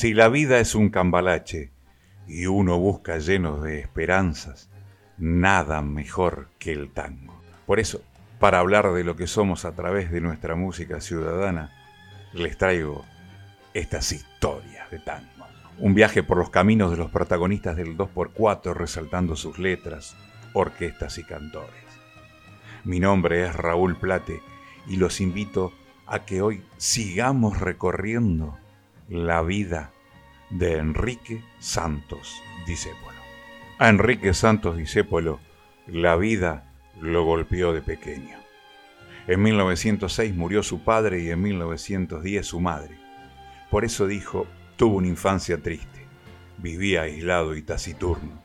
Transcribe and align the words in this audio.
Si 0.00 0.14
la 0.14 0.30
vida 0.30 0.60
es 0.60 0.74
un 0.74 0.88
cambalache 0.88 1.72
y 2.26 2.46
uno 2.46 2.78
busca 2.78 3.18
lleno 3.18 3.60
de 3.60 3.80
esperanzas, 3.80 4.70
nada 5.18 5.82
mejor 5.82 6.48
que 6.58 6.72
el 6.72 6.90
tango. 6.90 7.38
Por 7.66 7.80
eso, 7.80 8.00
para 8.38 8.60
hablar 8.60 8.94
de 8.94 9.04
lo 9.04 9.14
que 9.14 9.26
somos 9.26 9.66
a 9.66 9.72
través 9.72 10.10
de 10.10 10.22
nuestra 10.22 10.54
música 10.54 11.02
ciudadana, 11.02 11.70
les 12.32 12.56
traigo 12.56 13.04
estas 13.74 14.10
historias 14.12 14.90
de 14.90 15.00
tango. 15.00 15.46
Un 15.78 15.92
viaje 15.92 16.22
por 16.22 16.38
los 16.38 16.48
caminos 16.48 16.90
de 16.92 16.96
los 16.96 17.10
protagonistas 17.10 17.76
del 17.76 17.98
2x4 17.98 18.72
resaltando 18.72 19.36
sus 19.36 19.58
letras, 19.58 20.16
orquestas 20.54 21.18
y 21.18 21.24
cantores. 21.24 21.84
Mi 22.84 23.00
nombre 23.00 23.44
es 23.44 23.54
Raúl 23.54 23.98
Plate 23.98 24.40
y 24.86 24.96
los 24.96 25.20
invito 25.20 25.74
a 26.06 26.24
que 26.24 26.40
hoy 26.40 26.64
sigamos 26.78 27.60
recorriendo 27.60 28.56
la 29.10 29.42
vida 29.42 29.90
de 30.50 30.78
Enrique 30.78 31.42
Santos 31.58 32.42
Discépolo. 32.66 33.18
A 33.78 33.88
Enrique 33.88 34.34
Santos 34.34 34.76
Discépolo 34.76 35.40
la 35.86 36.16
vida 36.16 36.72
lo 37.00 37.24
golpeó 37.24 37.72
de 37.72 37.80
pequeño. 37.80 38.38
En 39.26 39.42
1906 39.42 40.34
murió 40.34 40.62
su 40.62 40.82
padre 40.84 41.20
y 41.20 41.30
en 41.30 41.40
1910 41.42 42.46
su 42.46 42.60
madre. 42.60 42.98
Por 43.70 43.84
eso 43.84 44.06
dijo, 44.06 44.46
tuvo 44.76 44.96
una 44.96 45.08
infancia 45.08 45.58
triste. 45.62 46.06
Vivía 46.58 47.02
aislado 47.02 47.56
y 47.56 47.62
taciturno. 47.62 48.42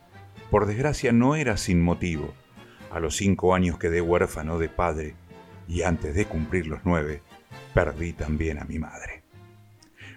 Por 0.50 0.66
desgracia 0.66 1.12
no 1.12 1.34
era 1.34 1.56
sin 1.56 1.82
motivo. 1.82 2.34
A 2.90 3.00
los 3.00 3.16
cinco 3.16 3.54
años 3.54 3.78
quedé 3.78 4.00
huérfano 4.00 4.58
de 4.58 4.68
padre 4.68 5.14
y 5.68 5.82
antes 5.82 6.14
de 6.14 6.26
cumplir 6.26 6.66
los 6.66 6.80
nueve, 6.84 7.22
perdí 7.74 8.12
también 8.12 8.58
a 8.58 8.64
mi 8.64 8.78
madre. 8.78 9.24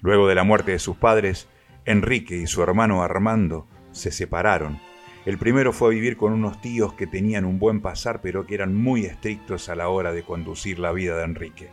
Luego 0.01 0.27
de 0.27 0.35
la 0.35 0.43
muerte 0.43 0.71
de 0.71 0.79
sus 0.79 0.95
padres, 0.95 1.47
Enrique 1.85 2.35
y 2.37 2.47
su 2.47 2.61
hermano 2.61 3.03
Armando 3.03 3.67
se 3.91 4.11
separaron. 4.11 4.79
El 5.25 5.37
primero 5.37 5.73
fue 5.73 5.89
a 5.89 5.91
vivir 5.91 6.17
con 6.17 6.33
unos 6.33 6.61
tíos 6.61 6.93
que 6.93 7.07
tenían 7.07 7.45
un 7.45 7.59
buen 7.59 7.81
pasar 7.81 8.21
pero 8.21 8.45
que 8.45 8.55
eran 8.55 8.75
muy 8.75 9.05
estrictos 9.05 9.69
a 9.69 9.75
la 9.75 9.89
hora 9.89 10.11
de 10.11 10.23
conducir 10.23 10.79
la 10.79 10.91
vida 10.91 11.17
de 11.17 11.23
Enrique. 11.23 11.69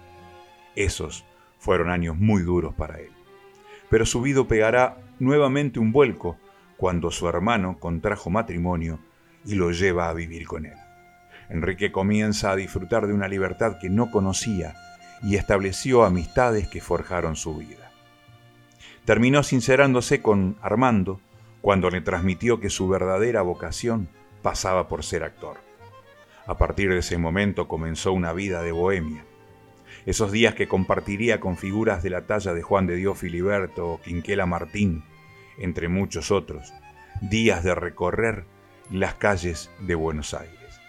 Esos 0.74 1.24
fueron 1.58 1.90
años 1.90 2.16
muy 2.16 2.42
duros 2.42 2.74
para 2.74 2.98
él. 2.98 3.10
Pero 3.88 4.06
su 4.06 4.20
vida 4.20 4.46
pegará 4.46 4.98
nuevamente 5.18 5.78
un 5.78 5.92
vuelco 5.92 6.36
cuando 6.76 7.10
su 7.10 7.28
hermano 7.28 7.78
contrajo 7.78 8.30
matrimonio 8.30 8.98
y 9.44 9.54
lo 9.54 9.70
lleva 9.70 10.08
a 10.08 10.14
vivir 10.14 10.46
con 10.46 10.66
él. 10.66 10.76
Enrique 11.48 11.92
comienza 11.92 12.50
a 12.50 12.56
disfrutar 12.56 13.06
de 13.06 13.14
una 13.14 13.28
libertad 13.28 13.78
que 13.80 13.88
no 13.88 14.10
conocía 14.10 14.74
y 15.22 15.36
estableció 15.36 16.04
amistades 16.04 16.68
que 16.68 16.80
forjaron 16.80 17.36
su 17.36 17.56
vida. 17.56 17.85
Terminó 19.06 19.44
sincerándose 19.44 20.20
con 20.20 20.56
Armando 20.60 21.20
cuando 21.60 21.90
le 21.90 22.00
transmitió 22.00 22.58
que 22.58 22.70
su 22.70 22.88
verdadera 22.88 23.40
vocación 23.42 24.08
pasaba 24.42 24.88
por 24.88 25.04
ser 25.04 25.22
actor. 25.22 25.58
A 26.44 26.58
partir 26.58 26.90
de 26.90 26.98
ese 26.98 27.16
momento 27.16 27.68
comenzó 27.68 28.12
una 28.12 28.32
vida 28.32 28.62
de 28.62 28.72
bohemia. 28.72 29.24
Esos 30.06 30.32
días 30.32 30.56
que 30.56 30.66
compartiría 30.66 31.38
con 31.38 31.56
figuras 31.56 32.02
de 32.02 32.10
la 32.10 32.26
talla 32.26 32.52
de 32.52 32.62
Juan 32.62 32.88
de 32.88 32.96
Dios 32.96 33.16
Filiberto 33.16 33.86
o 33.86 34.00
Quinquela 34.00 34.44
Martín, 34.44 35.04
entre 35.56 35.86
muchos 35.86 36.32
otros, 36.32 36.74
días 37.20 37.62
de 37.62 37.76
recorrer 37.76 38.44
las 38.90 39.14
calles 39.14 39.70
de 39.78 39.94
Buenos 39.94 40.34
Aires. 40.34 40.80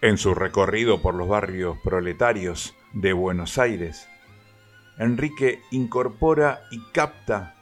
En 0.00 0.18
su 0.18 0.34
recorrido 0.34 1.00
por 1.00 1.14
los 1.14 1.28
barrios 1.28 1.78
proletarios 1.84 2.74
de 2.92 3.12
Buenos 3.12 3.56
Aires, 3.56 4.08
Enrique 5.00 5.62
incorpora 5.70 6.60
y 6.70 6.78
capta 6.92 7.54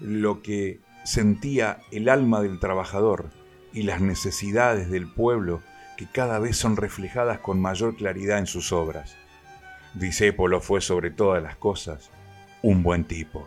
lo 0.00 0.40
que 0.40 0.80
sentía 1.04 1.78
el 1.92 2.08
alma 2.08 2.40
del 2.40 2.58
trabajador 2.58 3.28
y 3.74 3.82
las 3.82 4.00
necesidades 4.00 4.90
del 4.90 5.06
pueblo 5.06 5.60
que 5.98 6.06
cada 6.06 6.38
vez 6.38 6.56
son 6.56 6.78
reflejadas 6.78 7.38
con 7.40 7.60
mayor 7.60 7.96
claridad 7.96 8.38
en 8.38 8.46
sus 8.46 8.72
obras. 8.72 9.14
Disépolo 9.92 10.62
fue 10.62 10.80
sobre 10.80 11.10
todas 11.10 11.42
las 11.42 11.56
cosas 11.56 12.10
un 12.62 12.82
buen 12.82 13.04
tipo, 13.04 13.46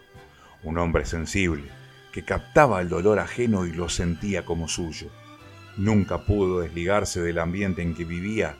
un 0.64 0.78
hombre 0.78 1.06
sensible, 1.06 1.72
que 2.14 2.24
captaba 2.24 2.82
el 2.82 2.90
dolor 2.90 3.18
ajeno 3.18 3.66
y 3.66 3.72
lo 3.72 3.90
sentía 3.90 4.46
como 4.46 4.68
suyo. 4.68 5.09
Nunca 5.76 6.24
pudo 6.24 6.59
desligarse 6.59 7.20
del 7.20 7.40
ambiente 7.40 7.82
en 7.82 7.96
que 7.96 8.06
vivía 8.06 8.58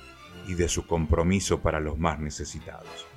y 0.48 0.56
de 0.56 0.68
su 0.68 0.88
compromiso 0.88 1.60
para 1.60 1.80
los 1.80 2.00
más 2.00 2.20
necesitados. 2.20 3.09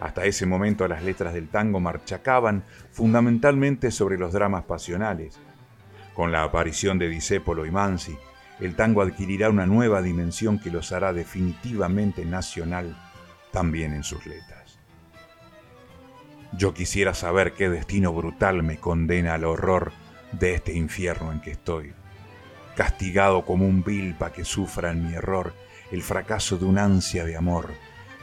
Hasta 0.00 0.24
ese 0.24 0.46
momento 0.46 0.86
las 0.86 1.02
letras 1.02 1.34
del 1.34 1.48
tango 1.48 1.80
marchacaban 1.80 2.64
fundamentalmente 2.92 3.90
sobre 3.90 4.18
los 4.18 4.32
dramas 4.32 4.64
pasionales. 4.64 5.38
Con 6.14 6.30
la 6.30 6.44
aparición 6.44 6.98
de 6.98 7.08
Disépolo 7.08 7.66
y 7.66 7.70
Mansi, 7.70 8.16
el 8.60 8.74
tango 8.74 9.02
adquirirá 9.02 9.50
una 9.50 9.66
nueva 9.66 10.02
dimensión 10.02 10.58
que 10.58 10.70
los 10.70 10.92
hará 10.92 11.12
definitivamente 11.12 12.24
nacional 12.24 12.96
también 13.52 13.92
en 13.92 14.04
sus 14.04 14.26
letras. 14.26 14.78
Yo 16.52 16.74
quisiera 16.74 17.14
saber 17.14 17.52
qué 17.52 17.68
destino 17.68 18.12
brutal 18.12 18.62
me 18.62 18.78
condena 18.78 19.34
al 19.34 19.44
horror 19.44 19.92
de 20.32 20.54
este 20.54 20.74
infierno 20.74 21.30
en 21.32 21.40
que 21.40 21.52
estoy, 21.52 21.92
castigado 22.74 23.44
como 23.44 23.66
un 23.66 23.82
vil 23.82 24.14
pa' 24.14 24.32
que 24.32 24.44
sufra 24.44 24.90
en 24.90 25.06
mi 25.06 25.14
error 25.14 25.54
el 25.90 26.02
fracaso 26.02 26.56
de 26.56 26.64
un 26.64 26.78
ansia 26.78 27.24
de 27.24 27.36
amor, 27.36 27.70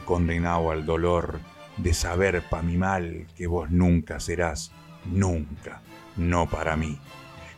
condenado 0.04 0.70
al 0.70 0.86
dolor 0.86 1.40
de 1.76 1.94
saber 1.94 2.42
pa' 2.48 2.62
mi 2.62 2.76
mal 2.76 3.26
que 3.36 3.46
vos 3.46 3.70
nunca 3.70 4.20
serás, 4.20 4.72
nunca, 5.04 5.82
no 6.16 6.48
para 6.48 6.76
mí, 6.76 6.98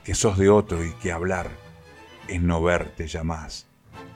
que 0.05 0.15
sos 0.15 0.39
de 0.39 0.49
otro 0.49 0.84
y 0.84 0.93
que 0.95 1.12
hablar 1.12 1.51
es 2.29 2.43
no 2.43 2.62
verte 2.62 3.06
ya 3.06 3.25
más, 3.25 3.67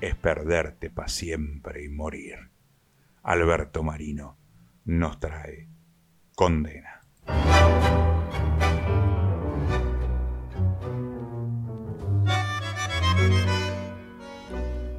es 0.00 0.14
perderte 0.14 0.90
pa' 0.90 1.08
siempre 1.08 1.84
y 1.84 1.88
morir. 1.88 2.50
Alberto 3.22 3.82
Marino 3.82 4.36
nos 4.84 5.20
trae 5.20 5.68
condena. 6.34 7.00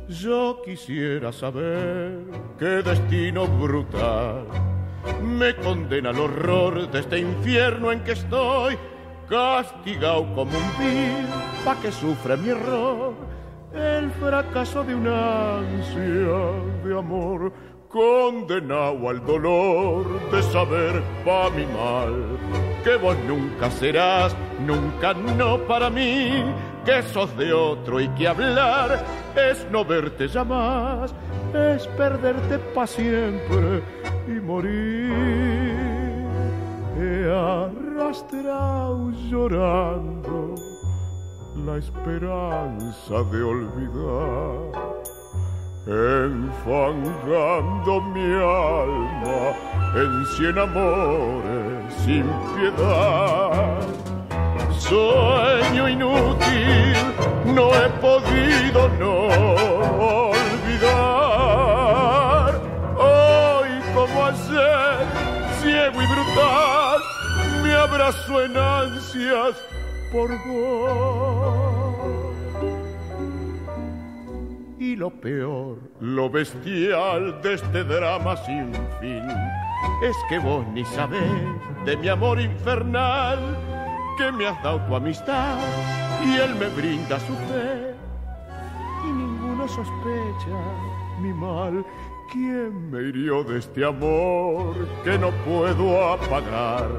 Yo 0.08 0.62
quisiera 0.64 1.34
saber 1.34 2.24
qué 2.58 2.82
destino 2.82 3.46
brutal 3.46 4.73
me 5.24 5.56
condena 5.56 6.10
al 6.10 6.20
horror 6.20 6.92
de 6.92 7.00
este 7.00 7.20
infierno 7.20 7.92
en 7.92 8.04
que 8.04 8.12
estoy, 8.12 8.78
castigado 9.30 10.24
como 10.36 10.52
un 10.58 10.78
vil, 10.78 11.26
pa' 11.66 11.76
que 11.82 11.92
sufra 11.92 12.36
mi 12.36 12.50
error, 12.50 13.14
el 13.74 14.12
fracaso 14.12 14.84
de 14.84 14.94
una 14.94 15.60
ansia 15.60 16.02
de 16.84 16.98
amor, 16.98 17.52
condenado 17.94 19.08
al 19.08 19.24
dolor 19.24 20.04
de 20.32 20.42
saber 20.42 21.04
pa' 21.24 21.52
mi 21.52 21.66
mal, 21.68 22.40
que 22.84 22.96
vos 22.98 23.16
nunca 23.28 23.70
serás, 23.70 24.36
nunca 24.66 25.14
no 25.14 25.60
para 25.68 25.92
mí 25.92 26.44
que 26.84 27.04
sos 27.04 27.38
de 27.38 27.54
otro 27.54 28.02
y 28.02 28.08
que 28.10 28.28
hablar 28.28 29.06
es 29.36 29.66
no 29.72 29.86
verte 29.86 30.28
ya 30.28 30.44
más, 30.44 31.14
es 31.54 31.86
perderte 31.90 32.58
para 32.74 32.88
siempre 32.88 33.84
y 34.28 34.32
morir. 34.42 35.14
He 37.00 37.32
arrastrado 37.32 39.12
llorando 39.30 40.56
la 41.64 41.78
esperanza 41.78 43.24
de 43.32 43.44
olvidar, 43.44 44.94
enfangando 45.88 47.22
mi 48.14 48.34
alma 48.36 49.54
en 49.96 50.26
cien 50.36 50.58
amores 50.58 51.94
sin 52.06 52.26
piedad 52.56 53.84
sueño 54.80 55.88
inútil, 55.88 56.96
no 57.46 57.74
he 57.74 57.90
podido 58.02 58.90
no 59.00 59.28
olvidar. 60.32 61.32
Hoy 62.98 63.70
como 63.94 64.26
ayer, 64.26 65.06
ciego 65.62 66.02
y 66.02 66.06
brutal, 66.06 67.02
me 67.64 67.74
abrazo 67.74 68.44
en 68.44 68.58
ansias 68.58 69.56
por 70.12 70.30
vos. 70.46 71.73
Y 74.84 74.98
lo 74.98 75.10
peor, 75.10 75.80
lo 76.02 76.30
bestial 76.30 77.42
de 77.42 77.54
este 77.54 77.86
drama 77.86 78.36
sin 78.36 78.70
fin, 79.00 79.24
es 80.04 80.16
que 80.28 80.38
vos 80.40 80.68
ni 80.74 80.84
sabés 80.84 81.22
de 81.86 81.96
mi 81.96 82.10
amor 82.10 82.42
infernal 82.42 83.40
que 84.18 84.30
me 84.34 84.46
has 84.46 84.62
dado 84.62 84.82
tu 84.82 84.94
amistad 84.94 85.58
y 86.26 86.36
él 86.36 86.54
me 86.56 86.68
brinda 86.68 87.18
su 87.22 87.34
fe 87.34 87.96
y 89.06 89.14
ninguno 89.14 89.66
sospecha 89.70 90.60
mi 91.22 91.32
mal. 91.32 91.86
¿Quién 92.30 92.92
me 92.92 93.04
hirió 93.04 93.42
de 93.46 93.60
este 93.60 93.86
amor 93.86 94.76
que 95.06 95.18
no 95.18 95.32
puedo 95.46 96.12
apagar? 96.12 96.90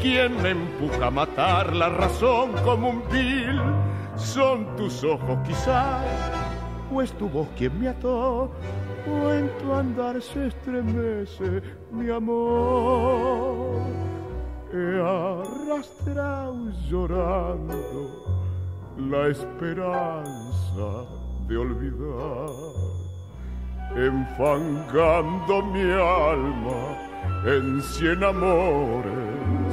¿Quién 0.00 0.40
me 0.40 0.50
empuja 0.50 1.06
a 1.06 1.10
matar 1.10 1.74
la 1.74 1.88
razón 1.88 2.52
como 2.62 2.90
un 2.90 3.02
vil? 3.10 3.60
Son 4.14 4.76
tus 4.76 5.02
ojos 5.02 5.36
quizás, 5.44 6.43
o 6.92 7.02
es 7.02 7.12
tu 7.12 7.28
voz 7.28 7.48
quien 7.56 7.78
me 7.80 7.88
ató, 7.88 8.50
o 9.06 9.32
en 9.32 9.48
tu 9.58 9.72
andar 9.72 10.20
se 10.20 10.46
estremece 10.48 11.62
mi 11.90 12.10
amor. 12.10 13.82
He 14.72 15.00
arrastrado 15.00 16.70
llorando 16.88 18.24
la 18.96 19.28
esperanza 19.28 21.06
de 21.46 21.56
olvidar, 21.56 22.50
enfangando 23.94 25.62
mi 25.66 25.90
alma 25.92 27.04
en 27.46 27.82
cien 27.82 28.24
amores 28.24 29.12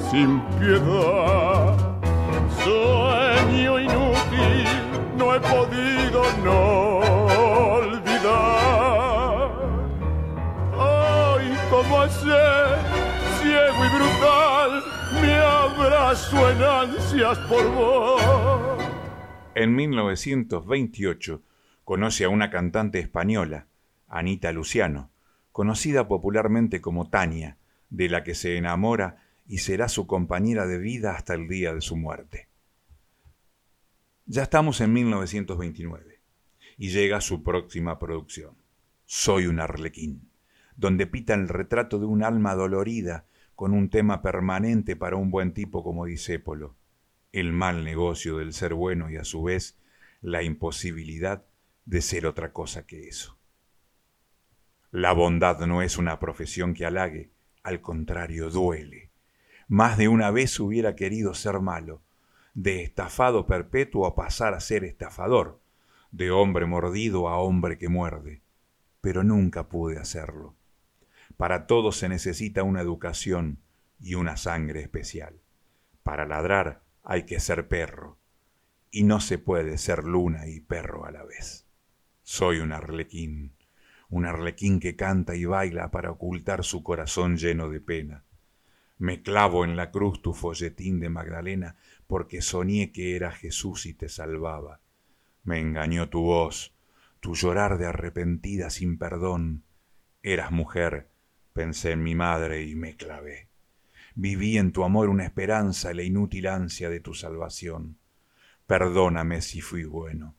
sin 0.10 0.40
piedad. 0.60 1.78
Sueño 2.64 3.80
inútil, 3.80 4.68
no 5.18 5.34
he 5.34 5.40
podido 5.40 6.22
no 6.44 6.91
ciego 13.42 13.86
y 13.86 13.90
brutal, 13.96 14.84
mi 15.22 15.32
abrazo 15.32 16.52
en 16.52 16.64
ansias 16.64 17.38
por 17.40 17.72
vos 17.74 18.62
en 19.56 19.76
1928 19.76 21.44
conoce 21.84 22.24
a 22.24 22.30
una 22.30 22.50
cantante 22.50 23.00
española, 23.00 23.68
Anita 24.08 24.52
Luciano, 24.52 25.12
conocida 25.52 26.08
popularmente 26.08 26.82
como 26.82 27.10
Tania, 27.10 27.58
de 27.90 28.10
la 28.10 28.24
que 28.24 28.34
se 28.34 28.58
enamora 28.58 29.24
y 29.46 29.60
será 29.60 29.90
su 29.90 30.08
compañera 30.08 30.66
de 30.68 30.78
vida 30.78 31.14
hasta 31.16 31.34
el 31.34 31.48
día 31.48 31.74
de 31.74 31.82
su 31.82 31.98
muerte. 31.98 32.48
Ya 34.26 34.44
estamos 34.44 34.80
en 34.80 34.94
1929 34.94 36.22
y 36.78 36.90
llega 36.90 37.20
su 37.20 37.44
próxima 37.44 38.00
producción, 38.00 38.56
Soy 39.06 39.48
un 39.48 39.60
arlequín, 39.60 40.31
donde 40.76 41.08
pita 41.08 41.34
el 41.34 41.48
retrato 41.48 42.00
de 42.00 42.06
un 42.06 42.24
alma 42.24 42.56
dolorida 42.56 43.26
con 43.56 43.74
un 43.74 43.90
tema 43.90 44.22
permanente 44.22 44.96
para 44.96 45.16
un 45.16 45.32
buen 45.32 45.54
tipo 45.54 45.84
como 45.84 46.06
Disépolo 46.06 46.76
el 47.32 47.54
mal 47.54 47.86
negocio 47.86 48.38
del 48.38 48.54
ser 48.54 48.74
bueno 48.74 49.10
y 49.10 49.18
a 49.18 49.24
su 49.24 49.44
vez 49.44 49.78
la 50.22 50.44
imposibilidad 50.44 51.46
de 51.86 52.02
ser 52.02 52.26
otra 52.26 52.52
cosa 52.52 52.86
que 52.86 53.08
eso. 53.08 53.38
La 54.92 55.14
bondad 55.14 55.60
no 55.66 55.82
es 55.82 55.98
una 55.98 56.20
profesión 56.20 56.74
que 56.74 56.86
halague, 56.86 57.32
al 57.64 57.82
contrario, 57.82 58.50
duele. 58.50 59.10
Más 59.68 59.98
de 59.98 60.10
una 60.10 60.32
vez 60.32 60.60
hubiera 60.60 60.96
querido 60.96 61.34
ser 61.34 61.60
malo, 61.62 62.02
de 62.54 62.84
estafado 62.84 63.48
perpetuo 63.48 64.06
a 64.06 64.16
pasar 64.16 64.54
a 64.54 64.60
ser 64.60 64.84
estafador, 64.84 65.62
de 66.12 66.30
hombre 66.30 66.66
mordido 66.66 67.30
a 67.30 67.38
hombre 67.38 67.78
que 67.78 67.88
muerde, 67.88 68.42
pero 69.00 69.24
nunca 69.24 69.70
pude 69.70 69.98
hacerlo. 69.98 70.56
Para 71.42 71.66
todo 71.66 71.92
se 71.92 72.08
necesita 72.08 72.62
una 72.62 72.82
educación 72.82 73.64
y 74.00 74.14
una 74.14 74.38
sangre 74.38 74.82
especial. 74.82 75.42
Para 76.04 76.28
ladrar 76.28 76.84
hay 77.04 77.24
que 77.24 77.40
ser 77.40 77.68
perro, 77.68 78.20
y 78.92 79.06
no 79.06 79.20
se 79.20 79.40
puede 79.40 79.80
ser 79.80 80.04
luna 80.04 80.46
y 80.46 80.60
perro 80.60 81.04
a 81.04 81.12
la 81.12 81.24
vez. 81.24 81.66
Soy 82.22 82.60
un 82.60 82.72
arlequín, 82.72 83.56
un 84.08 84.28
arlequín 84.28 84.80
que 84.80 84.96
canta 84.96 85.36
y 85.36 85.46
baila 85.46 85.90
para 85.90 86.12
ocultar 86.12 86.64
su 86.64 86.84
corazón 86.84 87.38
lleno 87.38 87.70
de 87.70 87.82
pena. 87.82 88.24
Me 89.00 89.24
clavo 89.24 89.66
en 89.66 89.76
la 89.76 89.90
cruz 89.90 90.22
tu 90.22 90.36
folletín 90.36 91.00
de 91.00 91.10
Magdalena 91.10 91.76
porque 92.06 92.44
soñé 92.44 92.92
que 92.92 93.16
era 93.16 93.32
Jesús 93.32 93.88
y 93.88 93.96
te 93.96 94.10
salvaba. 94.10 94.82
Me 95.44 95.60
engañó 95.60 96.08
tu 96.08 96.22
voz, 96.22 96.76
tu 97.20 97.34
llorar 97.34 97.80
de 97.80 97.88
arrepentida 97.88 98.70
sin 98.70 99.00
perdón. 99.00 99.64
Eras 100.22 100.52
mujer, 100.52 101.11
pensé 101.54 101.92
en 101.92 102.04
mi 102.04 102.16
madre 102.16 102.64
y 102.64 102.76
me 102.76 102.96
clavé. 102.96 103.50
Viví 104.16 104.58
en 104.58 104.72
tu 104.72 104.84
amor 104.84 105.10
una 105.10 105.24
esperanza, 105.24 105.94
la 105.94 106.04
inútil 106.04 106.48
ansia 106.48 106.90
de 106.90 107.00
tu 107.00 107.14
salvación. 107.14 107.98
Perdóname 108.68 109.42
si 109.42 109.62
fui 109.62 109.84
bueno, 109.84 110.36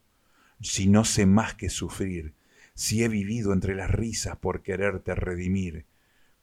si 0.61 0.88
no 0.88 1.05
sé 1.05 1.26
más 1.26 1.55
que 1.55 1.69
sufrir, 1.69 2.35
si 2.75 3.03
he 3.03 3.09
vivido 3.09 3.53
entre 3.53 3.75
las 3.75 3.91
risas 3.91 4.37
por 4.37 4.62
quererte 4.62 5.14
redimir, 5.14 5.87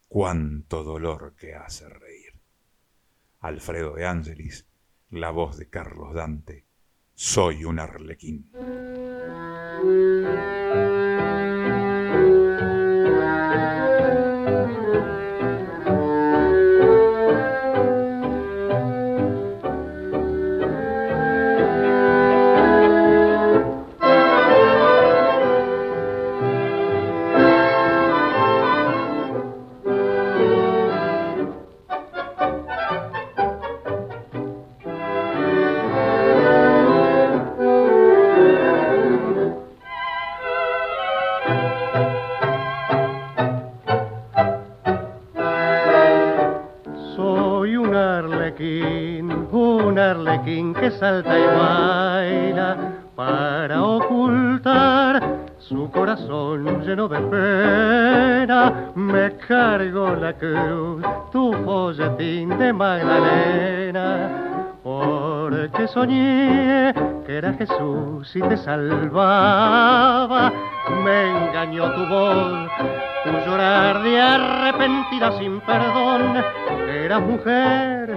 cuánto 0.07 0.83
dolor 0.83 1.35
que 1.35 1.55
hace 1.55 1.87
reír. 1.87 2.33
Alfredo 3.39 3.95
de 3.95 4.05
Ángelis, 4.05 4.67
la 5.09 5.31
voz 5.31 5.57
de 5.57 5.69
Carlos 5.69 6.13
Dante, 6.13 6.65
soy 7.15 7.63
un 7.63 7.79
arlequín. 7.79 8.51
Si 68.31 68.41
te 68.41 68.57
salvaba. 68.57 70.51
Me 71.03 71.29
engañó 71.29 71.93
tu 71.93 72.05
voz, 72.07 72.69
tu 73.23 73.31
llorar 73.45 74.01
de 74.03 74.21
arrepentida 74.21 75.37
sin 75.39 75.59
perdón. 75.61 76.43
Eras 76.87 77.21
mujer, 77.21 78.15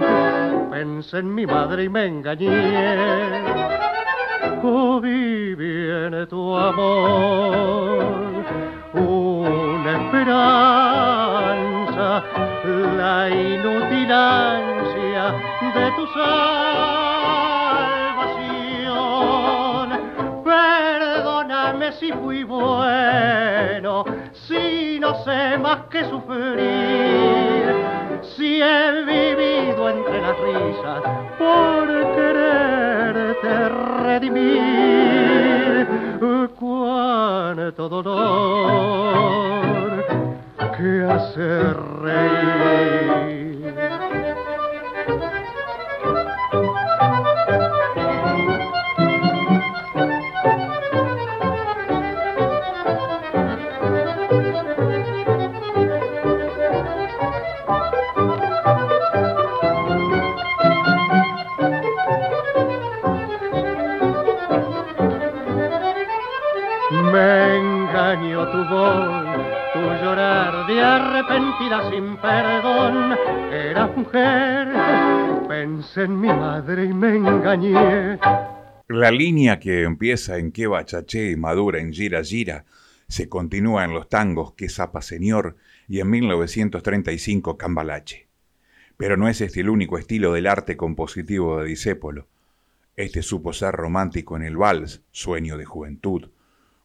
pensé 0.71 1.19
en 1.19 1.33
mi 1.33 1.45
madre 1.45 1.83
y 1.85 1.89
me 1.89 2.05
engañé. 2.05 3.41
Oh, 4.63 4.99
viví 5.01 5.89
en 5.89 6.27
tu 6.27 6.55
amor, 6.55 8.05
una 8.93 9.91
esperanza, 9.91 10.82
la 12.97 13.29
inútil 13.29 14.11
ansia 14.11 15.25
de 15.75 15.91
tu 15.95 16.05
si 21.99 22.11
fui 22.11 22.43
bueno, 22.43 24.03
si 24.33 24.97
no 24.99 25.15
sé 25.23 25.57
más 25.57 25.83
que 25.89 26.03
sufrir, 26.05 27.63
si 28.35 28.61
he 28.61 29.03
vivido 29.03 29.89
entre 29.89 30.21
las 30.21 30.37
risas 30.39 31.01
por 31.37 31.87
quererte 32.15 33.69
redimir, 34.03 35.87
cuánto 36.59 37.89
dolor 37.89 38.93
que 40.77 41.05
hacer 41.05 41.82
reír. 42.13 43.32
Sin 71.81 72.17
perdón. 72.17 73.17
Era 73.51 73.87
mujer, 73.87 74.67
pensé 75.47 76.03
en 76.03 76.19
mi 76.19 76.27
madre 76.27 76.85
y 76.85 76.93
me 76.93 77.15
engañé. 77.15 78.19
La 78.87 79.11
línea 79.11 79.59
que 79.59 79.83
empieza 79.83 80.37
en 80.37 80.51
Que 80.51 80.67
Bachaché 80.67 81.31
y 81.31 81.35
madura 81.35 81.79
en 81.79 81.93
Gira 81.93 82.23
Gira 82.23 82.65
se 83.07 83.29
continúa 83.29 83.85
en 83.85 83.93
los 83.93 84.09
tangos 84.09 84.53
Que 84.53 84.69
Zapa 84.69 85.01
Señor 85.01 85.55
y 85.87 85.99
en 85.99 86.09
1935 86.09 87.57
Cambalache. 87.57 88.27
Pero 88.97 89.17
no 89.17 89.27
es 89.27 89.41
este 89.41 89.61
el 89.61 89.69
único 89.69 89.97
estilo 89.97 90.33
del 90.33 90.47
arte 90.47 90.77
compositivo 90.77 91.59
de 91.59 91.69
Disépolo. 91.69 92.27
Este 92.95 93.23
supo 93.23 93.53
ser 93.53 93.73
romántico 93.73 94.35
en 94.37 94.43
el 94.43 94.57
vals, 94.57 95.01
sueño 95.11 95.57
de 95.57 95.65
juventud, 95.65 96.29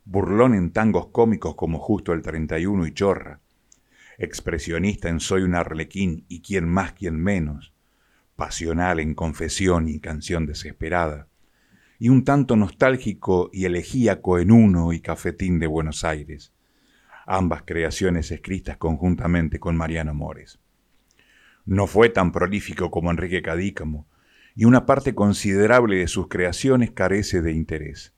burlón 0.05 0.55
en 0.55 0.73
tangos 0.73 1.09
cómicos 1.09 1.55
como 1.55 1.79
Justo 1.79 2.15
el 2.15 2.23
31 2.23 2.87
y 2.87 2.95
Chorra, 2.95 3.41
expresionista 4.19 5.09
en 5.09 5.21
Soy 5.21 5.43
un 5.43 5.55
arlequín 5.55 6.25
y 6.29 6.43
quién 6.43 6.69
más, 6.69 6.93
quién 6.93 7.17
menos, 7.17 7.73
pasional 8.37 9.01
en 9.01 9.15
Confesión 9.15 9.89
y 9.89 10.01
Canción 10.01 10.45
desesperada, 10.45 11.29
y 12.01 12.09
un 12.11 12.25
tanto 12.25 12.57
nostálgico 12.57 13.49
y 13.53 13.65
elegíaco 13.65 14.39
en 14.39 14.51
Uno 14.51 14.93
y 14.93 15.01
Cafetín 15.01 15.59
de 15.59 15.69
Buenos 15.69 16.05
Aires, 16.05 16.53
ambas 17.27 17.63
creaciones 17.65 18.31
escritas 18.31 18.77
conjuntamente 18.77 19.61
con 19.61 19.77
Mariano 19.77 20.15
Mores. 20.15 20.59
No 21.65 21.87
fue 21.87 22.09
tan 22.09 22.33
prolífico 22.33 22.91
como 22.91 23.11
Enrique 23.11 23.43
Cadícamo, 23.43 24.07
y 24.55 24.65
una 24.65 24.87
parte 24.87 25.15
considerable 25.15 25.99
de 25.99 26.09
sus 26.09 26.27
creaciones 26.27 26.91
carece 26.91 27.43
de 27.43 27.53
interés. 27.53 28.13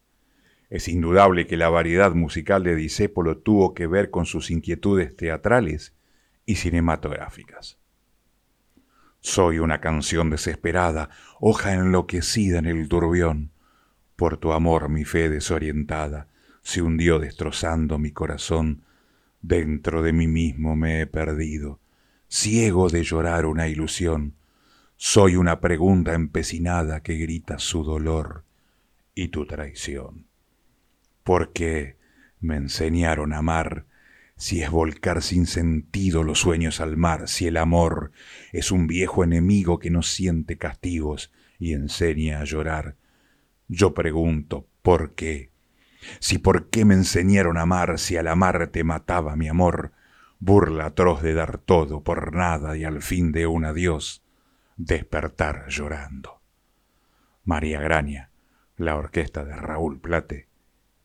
Es 0.70 0.88
indudable 0.88 1.46
que 1.46 1.56
la 1.56 1.68
variedad 1.68 2.14
musical 2.14 2.62
de 2.62 2.76
Disépolo 2.76 3.38
tuvo 3.38 3.74
que 3.74 3.86
ver 3.86 4.10
con 4.10 4.24
sus 4.24 4.50
inquietudes 4.50 5.16
teatrales 5.16 5.94
y 6.46 6.54
cinematográficas. 6.54 7.78
Soy 9.20 9.58
una 9.58 9.80
canción 9.80 10.30
desesperada, 10.30 11.10
hoja 11.40 11.74
enloquecida 11.74 12.58
en 12.58 12.66
el 12.66 12.88
turbión. 12.88 13.50
Por 14.16 14.38
tu 14.38 14.52
amor 14.52 14.88
mi 14.88 15.04
fe 15.04 15.28
desorientada 15.28 16.28
se 16.62 16.80
hundió 16.80 17.18
destrozando 17.18 17.98
mi 17.98 18.12
corazón. 18.12 18.84
Dentro 19.42 20.02
de 20.02 20.12
mí 20.12 20.28
mismo 20.28 20.76
me 20.76 21.00
he 21.00 21.06
perdido, 21.06 21.80
ciego 22.28 22.88
de 22.88 23.02
llorar 23.02 23.44
una 23.44 23.68
ilusión 23.68 24.34
soy 25.02 25.36
una 25.36 25.60
pregunta 25.60 26.12
empecinada 26.12 27.02
que 27.02 27.16
grita 27.16 27.58
su 27.58 27.84
dolor 27.84 28.44
y 29.14 29.28
tu 29.28 29.46
traición. 29.46 30.26
¿Por 31.22 31.52
qué 31.52 31.96
me 32.40 32.56
enseñaron 32.56 33.32
a 33.32 33.38
amar 33.38 33.86
si 34.36 34.62
es 34.62 34.70
volcar 34.70 35.22
sin 35.22 35.46
sentido 35.46 36.22
los 36.22 36.40
sueños 36.40 36.80
al 36.80 36.96
mar, 36.96 37.28
si 37.28 37.46
el 37.46 37.56
amor 37.56 38.12
es 38.52 38.70
un 38.70 38.86
viejo 38.86 39.22
enemigo 39.22 39.78
que 39.78 39.90
no 39.90 40.02
siente 40.02 40.56
castigos 40.56 41.32
y 41.58 41.74
enseña 41.74 42.40
a 42.40 42.44
llorar? 42.44 42.96
Yo 43.68 43.94
pregunto, 43.94 44.66
¿por 44.82 45.14
qué? 45.14 45.50
Si 46.18 46.38
por 46.38 46.70
qué 46.70 46.84
me 46.84 46.94
enseñaron 46.94 47.58
a 47.58 47.62
amar 47.62 47.98
si 47.98 48.16
al 48.16 48.28
amar 48.28 48.68
te 48.68 48.84
mataba 48.84 49.36
mi 49.36 49.48
amor, 49.48 49.92
burla 50.38 50.86
atroz 50.86 51.22
de 51.22 51.34
dar 51.34 51.58
todo 51.58 52.02
por 52.02 52.34
nada 52.34 52.76
y 52.76 52.84
al 52.84 53.02
fin 53.02 53.30
de 53.30 53.46
un 53.46 53.66
adiós 53.66 54.24
despertar 54.76 55.66
llorando. 55.68 56.40
María 57.44 57.80
Graña, 57.80 58.30
la 58.76 58.96
orquesta 58.96 59.44
de 59.44 59.54
Raúl 59.54 60.00
Plate, 60.00 60.49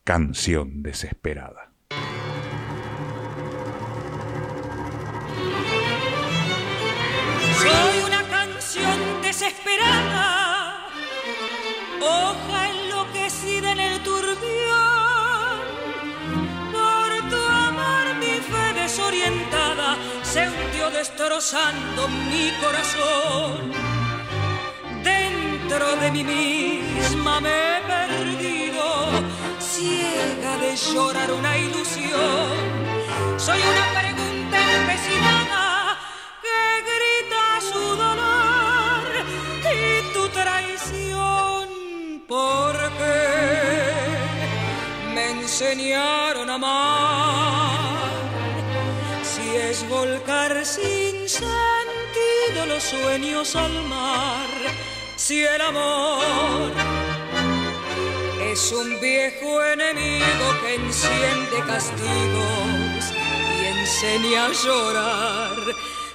Canción 0.05 0.83
Desesperada. 0.83 1.71
Soy 7.57 8.03
una 8.05 8.21
canción 8.29 8.99
desesperada, 9.23 10.89
hoja 11.99 12.69
enloquecida 12.69 13.71
en 13.71 13.79
el 13.79 14.03
turbión. 14.03 15.57
Por 16.71 17.29
tu 17.31 17.43
amor 17.43 18.05
mi 18.19 18.35
fe 18.49 18.79
desorientada 18.79 19.97
se 20.21 20.47
hundió 20.47 20.91
destrozando 20.91 22.07
mi 22.29 22.51
corazón. 22.61 23.71
Dentro 25.03 25.95
de 25.95 26.11
mí 26.11 26.23
misma 26.23 27.41
me 27.41 27.81
perdido, 27.87 28.34
ciega 29.85 30.57
de 30.57 30.75
llorar 30.75 31.31
una 31.31 31.57
ilusión. 31.57 32.51
Soy 33.37 33.59
una 33.73 33.85
pregunta 33.99 34.57
empecinada 34.79 35.63
que 36.43 36.59
grita 36.89 37.43
su 37.71 37.83
dolor 38.05 39.03
y 39.77 40.13
tu 40.13 40.23
traición. 40.29 41.63
¿Por 42.27 42.75
qué 42.99 43.21
me 45.13 45.25
enseñaron 45.37 46.49
a 46.49 46.55
amar? 46.55 48.09
Si 49.31 49.45
es 49.69 49.87
volcar 49.89 50.65
sin 50.65 51.15
sentido 51.41 52.59
los 52.67 52.83
sueños 52.83 53.55
al 53.55 53.75
mar, 53.83 54.49
si 55.15 55.43
el 55.43 55.61
amor 55.61 57.04
es 58.55 58.71
un 58.71 58.97
viejo 59.01 59.61
enemigo 59.65 60.45
que 60.61 60.75
enciende 60.75 61.57
castigos 61.67 63.01
y 63.61 63.65
enseña 63.65 64.45
a 64.45 64.53
llorar. 64.53 65.57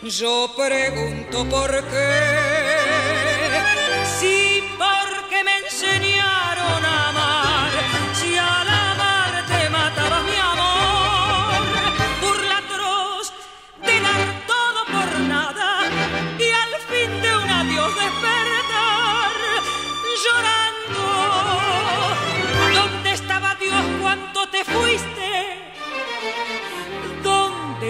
Yo 0.03 0.51
pregunto 0.57 1.45
por 1.51 1.71
qué, 1.91 2.60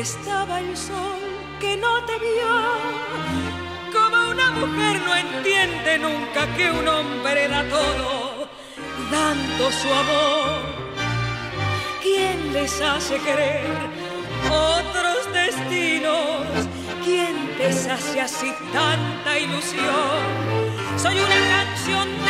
estaba 0.01 0.61
el 0.61 0.77
sol 0.77 1.21
que 1.61 1.77
no 1.77 2.03
te 2.05 2.19
vio? 2.19 2.55
Como 3.93 4.31
una 4.31 4.51
mujer 4.53 5.01
no 5.05 5.15
entiende 5.15 5.99
nunca 5.99 6.47
que 6.57 6.71
un 6.71 6.89
hombre 6.89 7.49
da 7.49 7.63
todo, 7.69 8.49
dando 9.11 9.71
su 9.71 9.89
amor. 9.93 10.61
¿Quién 12.03 12.53
les 12.55 12.81
hace 12.81 13.19
creer 13.19 13.91
otros 14.51 15.33
destinos? 15.35 16.47
¿Quién 17.05 17.59
les 17.59 17.87
hace 17.87 18.21
así 18.23 18.51
tanta 18.73 19.39
ilusión? 19.39 20.21
Soy 20.97 21.17
una 21.19 21.41
canción 21.55 22.09
desesperada 22.25 22.30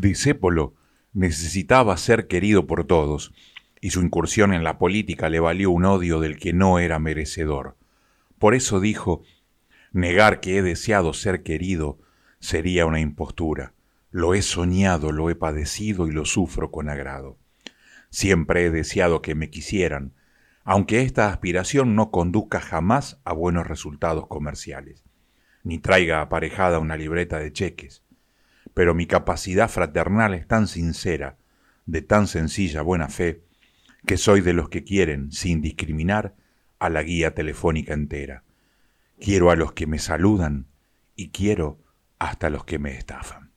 Disépolo 0.00 0.76
necesitaba 1.12 1.94
ser 1.98 2.26
querido 2.26 2.66
por 2.66 2.86
todos, 2.86 3.34
y 3.82 3.90
su 3.90 4.00
incursión 4.00 4.54
en 4.54 4.64
la 4.64 4.78
política 4.78 5.28
le 5.28 5.40
valió 5.40 5.70
un 5.70 5.84
odio 5.84 6.20
del 6.20 6.38
que 6.38 6.54
no 6.54 6.78
era 6.78 6.98
merecedor. 6.98 7.76
Por 8.38 8.54
eso 8.54 8.80
dijo, 8.80 9.22
negar 9.92 10.40
que 10.40 10.56
he 10.56 10.62
deseado 10.62 11.12
ser 11.12 11.42
querido 11.42 11.98
sería 12.38 12.86
una 12.86 13.00
impostura. 13.00 13.74
Lo 14.10 14.32
he 14.32 14.40
soñado, 14.40 15.12
lo 15.12 15.28
he 15.28 15.34
padecido 15.34 16.08
y 16.08 16.12
lo 16.12 16.24
sufro 16.24 16.70
con 16.70 16.88
agrado. 16.88 17.38
Siempre 18.08 18.64
he 18.64 18.70
deseado 18.70 19.20
que 19.20 19.34
me 19.34 19.50
quisieran, 19.50 20.14
aunque 20.64 21.02
esta 21.02 21.28
aspiración 21.28 21.94
no 21.94 22.10
conduzca 22.10 22.60
jamás 22.60 23.20
a 23.24 23.34
buenos 23.34 23.66
resultados 23.66 24.26
comerciales, 24.28 25.04
ni 25.62 25.78
traiga 25.78 26.22
aparejada 26.22 26.78
una 26.78 26.96
libreta 26.96 27.38
de 27.38 27.52
cheques. 27.52 28.02
Pero 28.74 28.94
mi 28.94 29.06
capacidad 29.06 29.68
fraternal 29.68 30.34
es 30.34 30.46
tan 30.46 30.68
sincera, 30.68 31.36
de 31.86 32.02
tan 32.02 32.26
sencilla 32.26 32.82
buena 32.82 33.08
fe, 33.08 33.42
que 34.06 34.16
soy 34.16 34.40
de 34.40 34.52
los 34.52 34.68
que 34.68 34.84
quieren, 34.84 35.32
sin 35.32 35.60
discriminar, 35.60 36.34
a 36.78 36.88
la 36.88 37.02
guía 37.02 37.34
telefónica 37.34 37.94
entera. 37.94 38.44
Quiero 39.20 39.50
a 39.50 39.56
los 39.56 39.72
que 39.72 39.86
me 39.86 39.98
saludan 39.98 40.66
y 41.14 41.28
quiero 41.28 41.78
hasta 42.18 42.48
los 42.48 42.64
que 42.64 42.78
me 42.78 42.96
estafan. 42.96 43.52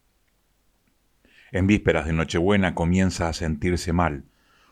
En 1.51 1.67
vísperas 1.67 2.05
de 2.05 2.13
Nochebuena 2.13 2.75
comienza 2.75 3.29
a 3.29 3.33
sentirse 3.33 3.93
mal, 3.93 4.25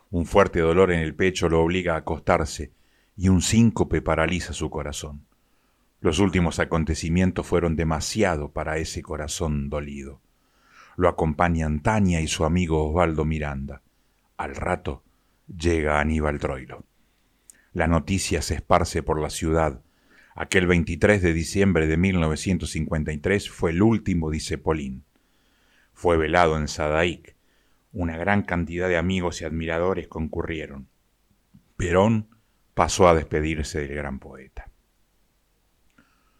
un 0.09 0.25
fuerte 0.25 0.59
dolor 0.59 0.91
en 0.91 0.99
el 0.99 1.15
pecho 1.15 1.47
lo 1.47 1.61
obliga 1.61 1.93
a 1.93 1.99
acostarse 1.99 2.73
y 3.15 3.29
un 3.29 3.41
síncope 3.41 4.01
paraliza 4.01 4.51
su 4.51 4.69
corazón. 4.69 5.25
Los 6.01 6.19
últimos 6.19 6.59
acontecimientos 6.59 7.47
fueron 7.47 7.75
demasiado 7.75 8.51
para 8.51 8.77
ese 8.77 9.01
corazón 9.01 9.69
dolido. 9.69 10.19
Lo 10.95 11.09
acompañan 11.09 11.81
Tania 11.81 12.21
y 12.21 12.27
su 12.27 12.45
amigo 12.45 12.89
Osvaldo 12.89 13.25
Miranda. 13.25 13.81
Al 14.37 14.55
rato 14.55 15.03
llega 15.47 15.99
Aníbal 15.99 16.39
Troilo. 16.39 16.83
La 17.73 17.87
noticia 17.87 18.41
se 18.41 18.55
esparce 18.55 19.01
por 19.01 19.21
la 19.21 19.29
ciudad. 19.29 19.81
Aquel 20.35 20.67
23 20.67 21.21
de 21.21 21.33
diciembre 21.33 21.87
de 21.87 21.97
1953 21.97 23.49
fue 23.49 23.71
el 23.71 23.81
último 23.81 24.29
Dicepolín. 24.29 25.03
Fue 25.93 26.17
velado 26.17 26.57
en 26.57 26.67
Sadaic, 26.67 27.35
una 27.93 28.17
gran 28.17 28.43
cantidad 28.43 28.87
de 28.87 28.97
amigos 28.97 29.41
y 29.41 29.45
admiradores 29.45 30.07
concurrieron. 30.07 30.87
Perón 31.77 32.29
pasó 32.73 33.07
a 33.07 33.15
despedirse 33.15 33.79
del 33.79 33.95
gran 33.95 34.19
poeta. 34.19 34.69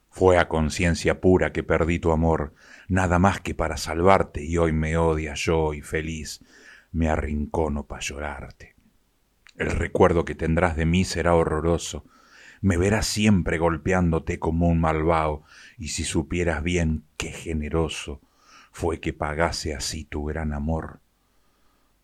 Fue 0.10 0.38
a 0.38 0.48
conciencia 0.48 1.22
pura 1.22 1.52
que 1.52 1.64
perdí 1.64 2.00
tu 2.00 2.12
amor, 2.12 2.54
nada 2.92 3.20
más 3.20 3.40
que 3.40 3.56
para 3.56 3.78
salvarte, 3.78 4.44
y 4.44 4.58
hoy 4.58 4.74
me 4.74 4.98
odia 4.98 5.34
yo 5.34 5.74
y 5.74 5.82
feliz 5.82 6.44
me 6.92 7.08
arrincono 7.08 7.86
para 7.86 8.02
llorarte. 8.02 8.76
El 9.56 9.72
recuerdo 9.72 10.26
que 10.26 10.36
tendrás 10.36 10.76
de 10.76 10.86
mí 10.86 11.06
será 11.06 11.36
horroroso, 11.36 12.04
me 12.60 12.76
verás 12.76 13.08
siempre 13.08 13.58
golpeándote 13.60 14.40
como 14.40 14.68
un 14.68 14.82
malvado, 14.82 15.44
y 15.78 15.88
si 15.88 16.04
supieras 16.04 16.64
bien 16.64 17.06
qué 17.16 17.32
generoso 17.32 18.20
fue 18.74 19.00
que 19.00 19.14
pagase 19.14 19.74
así 19.74 20.04
tu 20.04 20.26
gran 20.26 20.52
amor, 20.52 21.00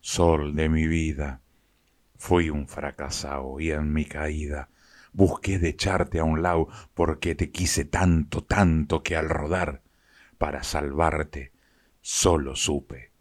sol 0.00 0.56
de 0.56 0.70
mi 0.70 0.86
vida. 0.86 1.42
Fui 2.16 2.48
un 2.48 2.66
fracasado 2.66 3.60
y 3.60 3.72
en 3.72 3.92
mi 3.92 4.06
caída 4.06 4.70
busqué 5.12 5.58
de 5.58 5.68
echarte 5.68 6.18
a 6.18 6.24
un 6.24 6.42
lado 6.42 6.68
porque 6.94 7.34
te 7.34 7.50
quise 7.50 7.84
tanto, 7.84 8.42
tanto 8.42 9.02
que 9.02 9.16
al 9.16 9.28
rodar, 9.28 9.82
para 10.38 10.62
salvarte, 10.62 11.52
solo 12.00 12.56
supe 12.56 13.12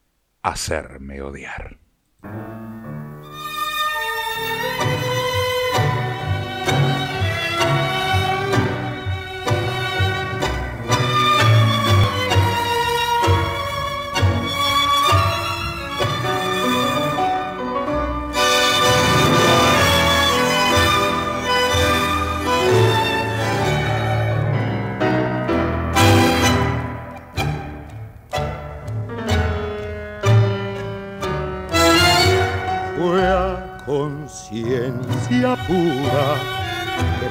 hacerme 0.41 1.21
odiar. 1.21 1.79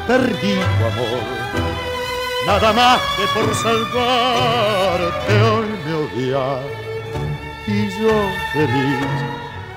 Perdí 0.06 0.54
tu 0.54 0.84
amor. 0.84 1.24
Nada 2.46 2.72
más 2.72 3.00
que 3.16 3.26
por 3.34 3.54
salvarte 3.54 5.42
hoy 5.42 5.66
me 5.84 5.94
odias 5.94 6.64
y 7.66 7.88
yo 8.00 8.14
feliz 8.52 9.06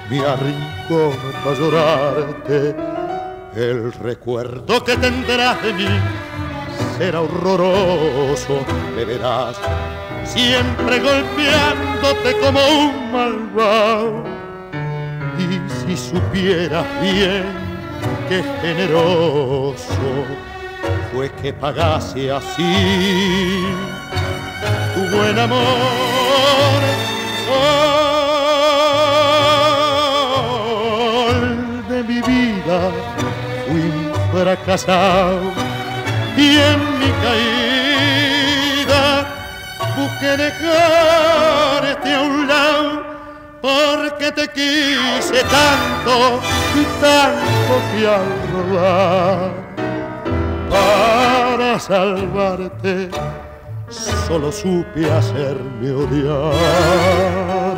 me 0.09 0.19
arrincó 0.19 1.11
para 1.43 1.57
llorarte. 1.57 2.75
El 3.55 3.91
recuerdo 3.93 4.83
que 4.83 4.95
tendrás 4.97 5.61
de 5.63 5.73
mí 5.73 5.87
será 6.97 7.21
horroroso, 7.21 8.63
me 8.95 9.05
verás 9.05 9.57
siempre 10.23 10.99
golpeándote 10.99 12.37
como 12.39 12.59
un 12.67 13.11
malvado 13.11 14.23
y 15.39 15.59
si 15.87 15.97
supieras 15.97 16.85
bien 17.01 17.68
qué 18.29 18.43
generoso 18.61 20.25
fue 21.11 21.31
que 21.41 21.51
pagase 21.51 22.31
así 22.31 23.65
tu 24.93 25.01
buen 25.17 25.39
amor. 25.39 26.79
Sol 31.29 31.87
de 31.89 32.03
mi 32.03 32.21
vida 32.21 32.91
fui 33.67 33.87
fracasado 34.31 35.51
y 36.37 36.57
en 36.69 36.79
mi 36.99 37.11
caída 37.25 39.03
busqué 39.97 40.37
dejarte 40.37 42.13
a 42.13 42.21
un 42.21 42.47
lado 42.47 43.08
porque 43.61 44.31
te 44.31 44.47
quise 44.49 45.43
tanto 45.43 46.39
y 46.75 46.83
tanto 47.01 47.81
que 47.91 48.07
al 48.07 48.27
rodar 48.53 49.51
para 50.69 51.79
salvarte 51.79 53.09
solo 53.89 54.51
supe 54.51 55.11
hacerme 55.11 55.91
odiar. 55.91 56.53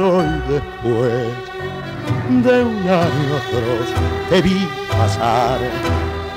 Hoy 0.02 0.42
después 0.50 1.52
de 2.44 2.64
un 2.64 2.90
año 2.90 3.38
atroz 3.38 3.90
te 4.30 4.42
vi 4.42 4.68
pasar 4.90 5.60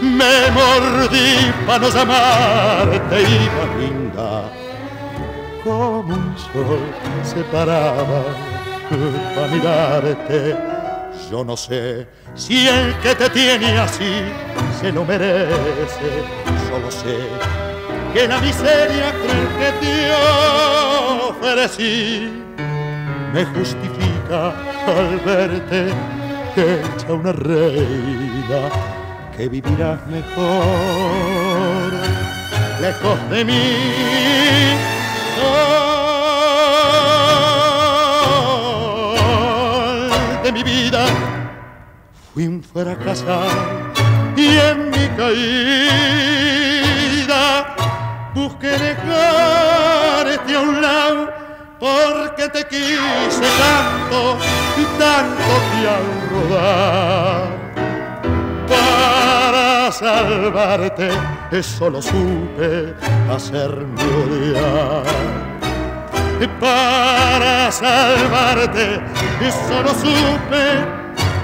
me 0.00 0.50
mordí 0.50 1.52
para 1.66 1.78
no 1.78 1.88
llamarte 1.88 3.22
y 3.22 3.50
más 3.56 3.70
linda 3.78 4.42
como 5.62 6.14
un 6.14 6.36
sol 6.52 6.80
se 7.22 7.42
paraba 9.34 9.34
para 9.34 9.48
mirarte. 9.48 10.56
Yo 11.30 11.44
no 11.44 11.56
sé 11.56 12.06
si 12.34 12.66
el 12.68 12.94
que 12.98 13.14
te 13.14 13.30
tiene 13.30 13.78
así 13.78 14.24
se 14.80 14.92
lo 14.92 15.04
merece. 15.04 16.24
Solo 16.68 16.90
sé 16.90 17.18
que 18.12 18.28
la 18.28 18.40
miseria 18.40 19.12
cruel 19.12 19.48
que 19.58 19.72
te 19.80 20.12
ofrecí 21.28 22.44
me 23.32 23.44
justifica 23.46 24.54
al 24.86 25.20
verte 25.24 25.88
hecha 26.56 27.12
una 27.12 27.32
reina 27.32 28.70
que 29.36 29.48
vivirás 29.48 30.06
mejor 30.06 31.92
lejos 32.80 33.30
de 33.30 33.44
mí. 33.44 33.62
De 40.44 40.52
mi 40.52 40.62
vida. 40.62 41.06
Fui 42.32 42.46
un 42.46 42.62
fracasado 42.62 43.48
y 44.36 44.46
en 44.58 44.90
mi 44.90 45.08
caída 45.16 46.44
busqué 48.34 48.68
dejarte 48.68 50.54
a 50.54 50.60
un 50.60 50.82
lado 50.82 51.32
porque 51.80 52.48
te 52.50 52.62
quise 52.66 53.48
tanto 53.64 54.36
y 54.76 54.84
tanto 54.98 55.52
que 55.70 55.88
al 55.96 56.06
rodar 56.30 57.48
para 58.68 59.92
salvarte 59.92 61.08
solo 61.62 62.02
supe 62.02 62.94
hacerme 63.30 64.02
odiar 64.02 65.53
para 66.60 67.70
salvarte. 67.70 69.00
Solo 69.68 69.94
supe 69.94 70.84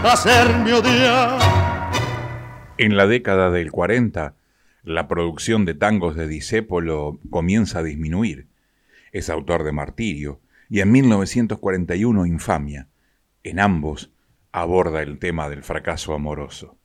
hacerme 0.02 0.72
odiar. 0.72 1.38
En 2.78 2.96
la 2.96 3.06
década 3.06 3.50
del 3.50 3.70
40, 3.70 4.34
la 4.82 5.08
producción 5.08 5.64
de 5.64 5.74
tangos 5.74 6.16
de 6.16 6.26
Disépolo 6.26 7.20
comienza 7.30 7.80
a 7.80 7.82
disminuir. 7.82 8.48
Es 9.12 9.28
autor 9.28 9.64
de 9.64 9.72
Martirio 9.72 10.40
y 10.68 10.80
en 10.80 10.90
1941 10.92 12.26
Infamia. 12.26 12.88
En 13.42 13.60
ambos 13.60 14.10
aborda 14.52 15.02
el 15.02 15.18
tema 15.18 15.48
del 15.48 15.62
fracaso 15.62 16.14
amoroso. 16.14 16.76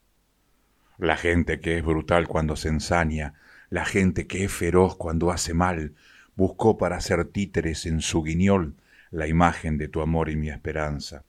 La 0.98 1.16
gente 1.16 1.60
que 1.60 1.78
es 1.78 1.84
brutal 1.84 2.28
cuando 2.28 2.56
se 2.56 2.68
ensaña, 2.68 3.34
la 3.70 3.84
gente 3.84 4.26
que 4.26 4.44
es 4.44 4.52
feroz 4.52 4.96
cuando 4.96 5.30
hace 5.30 5.52
mal, 5.54 5.94
buscó 6.36 6.78
para 6.78 6.96
hacer 6.96 7.24
títeres 7.24 7.86
en 7.86 8.00
su 8.00 8.22
guiñol 8.22 8.76
la 9.10 9.26
imagen 9.26 9.78
de 9.78 9.88
tu 9.88 10.02
amor 10.02 10.28
y 10.28 10.36
mi 10.36 10.50
esperanza. 10.50 11.24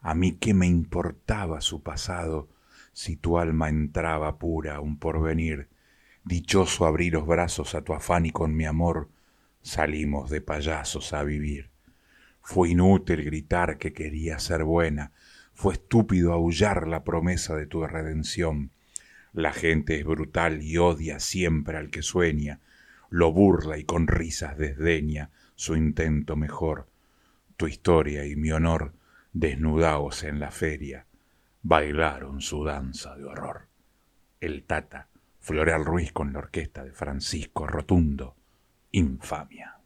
A 0.00 0.14
mí 0.14 0.32
qué 0.32 0.54
me 0.54 0.66
importaba 0.66 1.60
su 1.60 1.82
pasado 1.82 2.48
si 2.92 3.16
tu 3.16 3.38
alma 3.38 3.68
entraba 3.68 4.38
pura 4.38 4.76
a 4.76 4.80
un 4.80 4.98
porvenir, 4.98 5.68
dichoso 6.24 6.86
abrir 6.86 7.14
los 7.14 7.26
brazos 7.26 7.74
a 7.74 7.82
tu 7.82 7.94
afán 7.94 8.26
y 8.26 8.30
con 8.30 8.54
mi 8.54 8.64
amor 8.64 9.08
salimos 9.62 10.30
de 10.30 10.40
payasos 10.40 11.12
a 11.12 11.22
vivir. 11.24 11.70
Fue 12.42 12.70
inútil 12.70 13.24
gritar 13.24 13.78
que 13.78 13.92
quería 13.92 14.38
ser 14.38 14.64
buena, 14.64 15.12
fue 15.54 15.74
estúpido 15.74 16.32
aullar 16.32 16.88
la 16.88 17.04
promesa 17.04 17.54
de 17.54 17.66
tu 17.66 17.86
redención. 17.86 18.70
La 19.32 19.52
gente 19.52 19.98
es 19.98 20.04
brutal 20.04 20.62
y 20.62 20.76
odia 20.78 21.20
siempre 21.20 21.78
al 21.78 21.90
que 21.90 22.02
sueña, 22.02 22.60
lo 23.12 23.30
burla 23.30 23.76
y 23.76 23.84
con 23.84 24.06
risas 24.06 24.56
desdeña 24.56 25.30
su 25.54 25.76
intento 25.76 26.34
mejor. 26.34 26.88
Tu 27.58 27.66
historia 27.66 28.24
y 28.24 28.36
mi 28.36 28.52
honor, 28.52 28.94
desnudaos 29.34 30.24
en 30.24 30.40
la 30.40 30.50
feria, 30.50 31.04
bailaron 31.60 32.40
su 32.40 32.64
danza 32.64 33.14
de 33.14 33.26
horror. 33.26 33.68
El 34.40 34.64
Tata, 34.64 35.08
Floreal 35.40 35.84
Ruiz 35.84 36.10
con 36.10 36.32
la 36.32 36.38
orquesta 36.38 36.84
de 36.84 36.92
Francisco 36.92 37.66
Rotundo, 37.66 38.34
Infamia. 38.92 39.76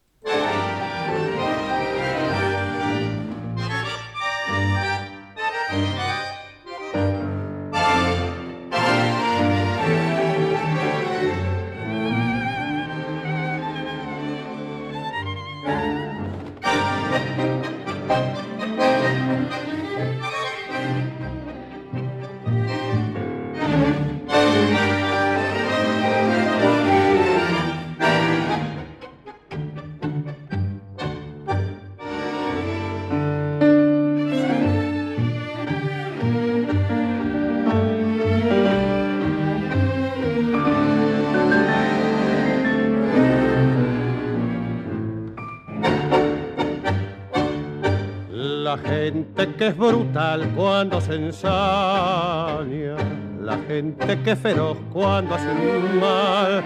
Que 49.44 49.66
es 49.68 49.77
brutal 49.77 50.49
cuando 50.57 50.99
se 51.01 51.14
ensaña, 51.14 52.96
la 53.42 53.59
gente 53.68 54.18
que 54.22 54.31
es 54.31 54.38
feroz 54.38 54.79
cuando 54.92 55.35
hace 55.35 55.51
un 55.51 56.01
mal, 56.01 56.64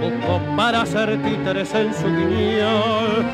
busco 0.00 0.40
para 0.56 0.82
hacer 0.82 1.22
títeres 1.22 1.74
en 1.74 1.92
su 1.92 2.06
guiñol 2.06 3.26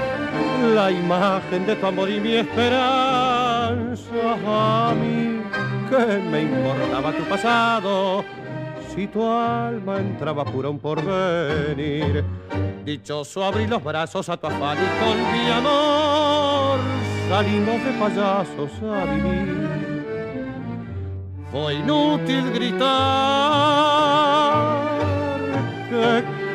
la 0.75 0.91
imagen 0.91 1.67
de 1.67 1.77
tu 1.77 1.87
amor 1.87 2.11
y 2.11 2.19
mi 2.21 2.35
esperanza. 2.35 4.05
A 4.47 4.93
mí 4.95 5.41
que 5.89 6.19
me 6.31 6.43
importaba 6.43 7.13
tu 7.13 7.23
pasado, 7.25 8.25
si 8.93 9.07
tu 9.07 9.25
alma 9.25 9.99
entraba 9.99 10.45
pura 10.45 10.69
un 10.69 10.81
porvenir. 10.81 12.25
Dichoso 12.85 13.45
abrí 13.45 13.67
los 13.67 13.83
brazos 13.83 14.29
a 14.29 14.37
tu 14.37 14.47
afán 14.47 14.77
y 14.77 15.05
con 15.05 15.33
mi 15.33 15.51
amor 15.51 16.34
salimos 17.35 17.79
de 17.85 17.93
payasos 17.99 18.71
a 18.97 19.05
vivir. 19.13 19.49
Fue 21.51 21.75
inútil 21.75 22.45
gritar 22.53 22.85
que 25.91 26.07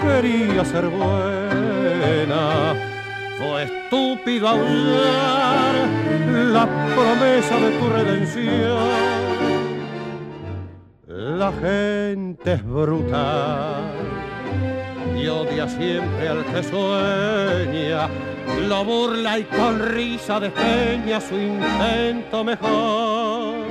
quería 0.01 0.63
ser 0.63 0.85
buena. 0.87 2.43
Fue 3.37 3.63
estúpido 3.63 4.47
aullar 4.47 5.73
la 6.55 6.65
promesa 6.95 7.55
de 7.57 7.69
tu 7.77 7.85
redención. 7.97 8.87
La 11.41 11.51
gente 11.51 12.53
es 12.53 12.63
brutal 12.63 13.83
y 15.17 15.27
odia 15.27 15.67
siempre 15.67 16.29
al 16.29 16.45
que 16.45 16.63
sueña 16.63 18.07
lo 18.67 18.83
burla 18.83 19.39
y 19.39 19.43
con 19.43 19.79
risa 19.79 20.39
despeña 20.39 21.19
su 21.21 21.35
intento 21.35 22.43
mejor. 22.43 23.65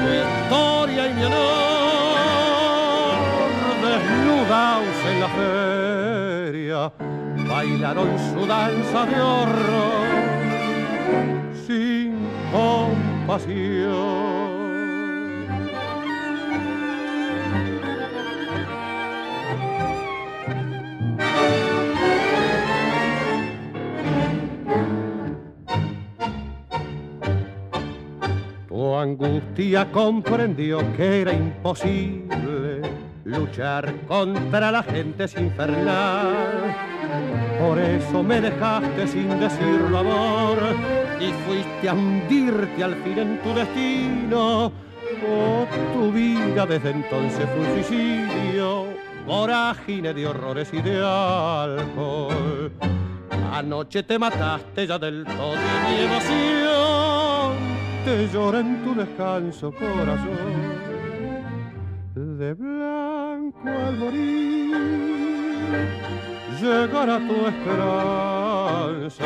historia 0.00 1.08
y 1.08 1.14
mi 1.14 1.24
honor, 1.24 3.16
desnudaos 3.82 4.98
en 5.10 5.20
la 5.20 5.28
feria, 5.28 6.92
bailaron 7.48 8.18
su 8.18 8.46
danza 8.46 9.06
de 9.06 9.20
horror 9.20 10.06
sin 11.66 12.14
compasión. 12.52 14.35
Angustia 29.00 29.90
comprendió 29.90 30.78
que 30.96 31.22
era 31.22 31.32
imposible 31.32 32.82
luchar 33.24 33.92
contra 34.06 34.70
la 34.70 34.82
gente 34.82 35.24
infernal. 35.38 36.32
Por 37.60 37.78
eso 37.78 38.22
me 38.22 38.40
dejaste 38.40 39.06
sin 39.06 39.40
decirlo 39.40 39.98
amor 39.98 40.58
y 41.20 41.32
fuiste 41.44 41.88
a 41.88 41.94
hundirte 41.94 42.84
al 42.84 42.94
fin 42.96 43.18
en 43.18 43.38
tu 43.42 43.52
destino. 43.54 44.72
Oh, 45.28 45.66
tu 45.94 46.12
vida 46.12 46.66
desde 46.66 46.90
entonces 46.90 47.46
fue 47.56 47.82
suicidio, 47.82 48.86
vorágine 49.26 50.12
de 50.14 50.26
horrores 50.26 50.72
y 50.72 50.82
de 50.82 50.98
alcohol. 50.98 52.70
Anoche 53.52 54.02
te 54.02 54.18
mataste 54.18 54.86
ya 54.86 54.98
del 54.98 55.24
todo 55.24 55.54
y 55.54 55.94
mi 55.94 56.04
emoción 56.04 57.05
te 58.06 58.28
llora 58.28 58.60
en 58.60 58.84
tu 58.84 58.94
descanso 58.94 59.72
corazón. 59.72 60.86
De 62.14 62.54
blanco 62.54 63.68
al 63.68 63.96
morir, 63.96 64.76
llegará 66.60 67.18
tu 67.26 67.34
esperanza, 67.52 69.24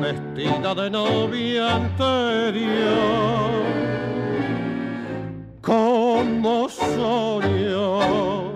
vestida 0.00 0.74
de 0.74 0.90
novia 0.90 1.76
anterior, 1.76 3.62
como 5.60 6.68
soñó. 6.68 8.52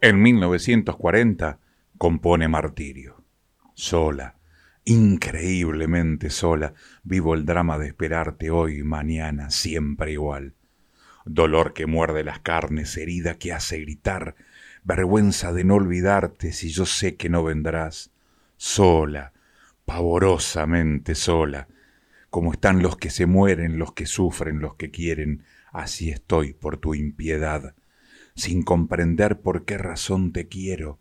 En 0.00 0.22
1940 0.22 1.58
compone 1.98 2.48
Martirio, 2.48 3.22
sola 3.74 4.39
increíblemente 4.84 6.30
sola, 6.30 6.74
vivo 7.02 7.34
el 7.34 7.44
drama 7.44 7.78
de 7.78 7.88
esperarte 7.88 8.50
hoy 8.50 8.82
mañana, 8.82 9.50
siempre 9.50 10.12
igual. 10.12 10.54
Dolor 11.24 11.74
que 11.74 11.86
muerde 11.86 12.24
las 12.24 12.40
carnes, 12.40 12.96
herida 12.96 13.34
que 13.34 13.52
hace 13.52 13.80
gritar, 13.80 14.36
vergüenza 14.82 15.52
de 15.52 15.64
no 15.64 15.74
olvidarte 15.74 16.52
si 16.52 16.70
yo 16.70 16.86
sé 16.86 17.16
que 17.16 17.28
no 17.28 17.44
vendrás, 17.44 18.10
sola, 18.56 19.32
pavorosamente 19.84 21.14
sola, 21.14 21.68
como 22.30 22.52
están 22.52 22.82
los 22.82 22.96
que 22.96 23.10
se 23.10 23.26
mueren, 23.26 23.78
los 23.78 23.92
que 23.92 24.06
sufren, 24.06 24.60
los 24.60 24.76
que 24.76 24.90
quieren, 24.90 25.42
así 25.72 26.10
estoy 26.10 26.52
por 26.54 26.78
tu 26.78 26.94
impiedad, 26.94 27.74
sin 28.34 28.62
comprender 28.62 29.40
por 29.40 29.64
qué 29.64 29.76
razón 29.76 30.32
te 30.32 30.48
quiero, 30.48 30.98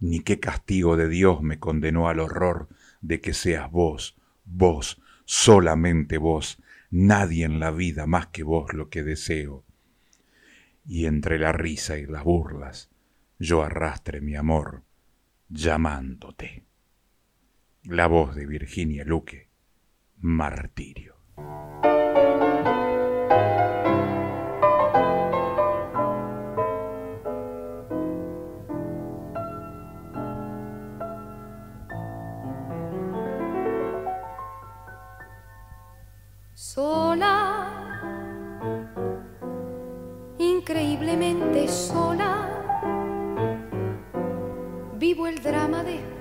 ni 0.00 0.20
qué 0.20 0.40
castigo 0.40 0.96
de 0.96 1.08
Dios 1.08 1.42
me 1.42 1.58
condenó 1.58 2.08
al 2.08 2.20
horror 2.20 2.68
de 3.02 3.20
que 3.20 3.34
seas 3.34 3.70
vos, 3.70 4.16
vos, 4.44 5.02
solamente 5.24 6.16
vos, 6.16 6.62
nadie 6.90 7.44
en 7.44 7.60
la 7.60 7.70
vida 7.70 8.06
más 8.06 8.28
que 8.28 8.42
vos 8.42 8.72
lo 8.72 8.88
que 8.88 9.02
deseo. 9.02 9.64
Y 10.86 11.06
entre 11.06 11.38
la 11.38 11.52
risa 11.52 11.98
y 11.98 12.06
las 12.06 12.24
burlas, 12.24 12.90
yo 13.38 13.62
arrastre 13.62 14.20
mi 14.20 14.36
amor, 14.36 14.84
llamándote. 15.48 16.64
La 17.84 18.06
voz 18.06 18.34
de 18.34 18.46
Virginia 18.46 19.04
Luque, 19.04 19.48
Martirio. 20.18 21.16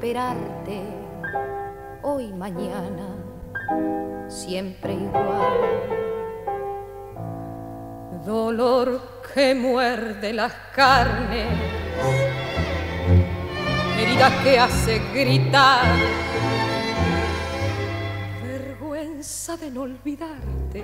Esperarte 0.01 0.81
hoy, 2.01 2.33
mañana, 2.33 3.05
siempre 4.27 4.93
igual. 4.93 5.59
Dolor 8.25 9.21
que 9.31 9.53
muerde 9.53 10.33
las 10.33 10.53
carnes, 10.75 11.45
herida 13.99 14.31
que 14.43 14.57
hace 14.57 14.99
gritar, 15.13 15.85
vergüenza 18.43 19.55
de 19.55 19.69
no 19.69 19.81
olvidarte 19.83 20.83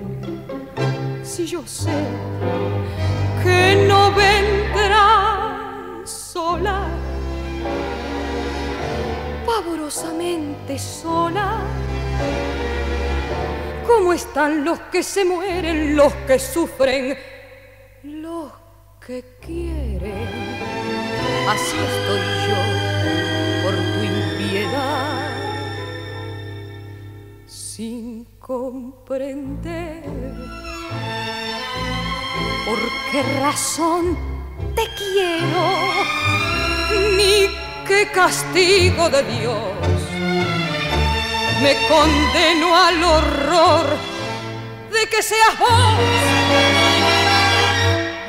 si 1.24 1.48
yo 1.48 1.66
sé 1.66 2.06
sola. 10.78 11.60
¿Cómo 13.86 14.14
están 14.14 14.64
los 14.66 14.80
que 14.92 15.02
se 15.02 15.24
mueren, 15.24 15.96
los 15.96 16.14
que 16.28 16.40
sufren, 16.40 17.18
los 18.04 18.52
que 19.06 19.24
quieren? 19.42 20.28
Así 21.48 21.78
estoy 21.78 22.22
yo 22.48 22.60
por 23.64 23.74
tu 23.74 24.00
impiedad, 24.04 25.32
sin 27.46 28.26
comprender 28.40 30.04
¿Por 32.68 32.80
qué 33.12 33.24
razón 33.40 34.18
te 34.76 34.84
quiero? 34.98 35.64
Ni 37.16 37.57
qué 37.88 38.10
castigo 38.10 39.10
de 39.10 39.24
Dios 39.24 39.78
me 41.62 41.88
condeno 41.88 42.76
al 42.76 43.04
horror 43.04 43.86
de 44.92 45.10
que 45.10 45.24
seas 45.24 45.58
vos. 45.58 45.94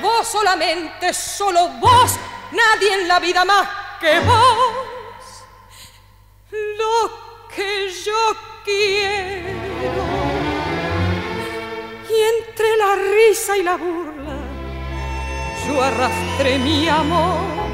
Vos 0.00 0.28
solamente, 0.28 1.12
solo 1.12 1.68
vos, 1.80 2.12
nadie 2.52 2.94
en 2.94 3.08
la 3.08 3.18
vida 3.18 3.44
más 3.44 3.68
que 4.00 4.20
vos. 4.20 5.44
Lo 6.50 7.48
que 7.54 7.90
yo 8.04 8.36
quiero. 8.64 9.58
Y 12.08 12.22
entre 12.38 12.76
la 12.76 12.94
risa 12.94 13.56
y 13.56 13.62
la 13.62 13.76
burla 13.76 14.38
yo 15.66 15.82
arrastré 15.82 16.58
mi 16.58 16.88
amor 16.88 17.67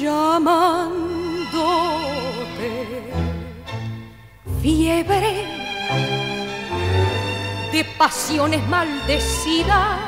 llamándote 0.00 1.42
fiebre 4.62 5.44
de 7.72 7.84
pasiones 7.98 8.66
maldecidas 8.68 9.98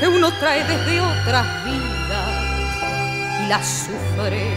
que 0.00 0.08
uno 0.08 0.32
trae 0.38 0.64
desde 0.64 1.00
otras 1.00 1.64
vidas 1.64 2.28
y 3.44 3.48
las 3.48 3.66
sufre 3.66 4.48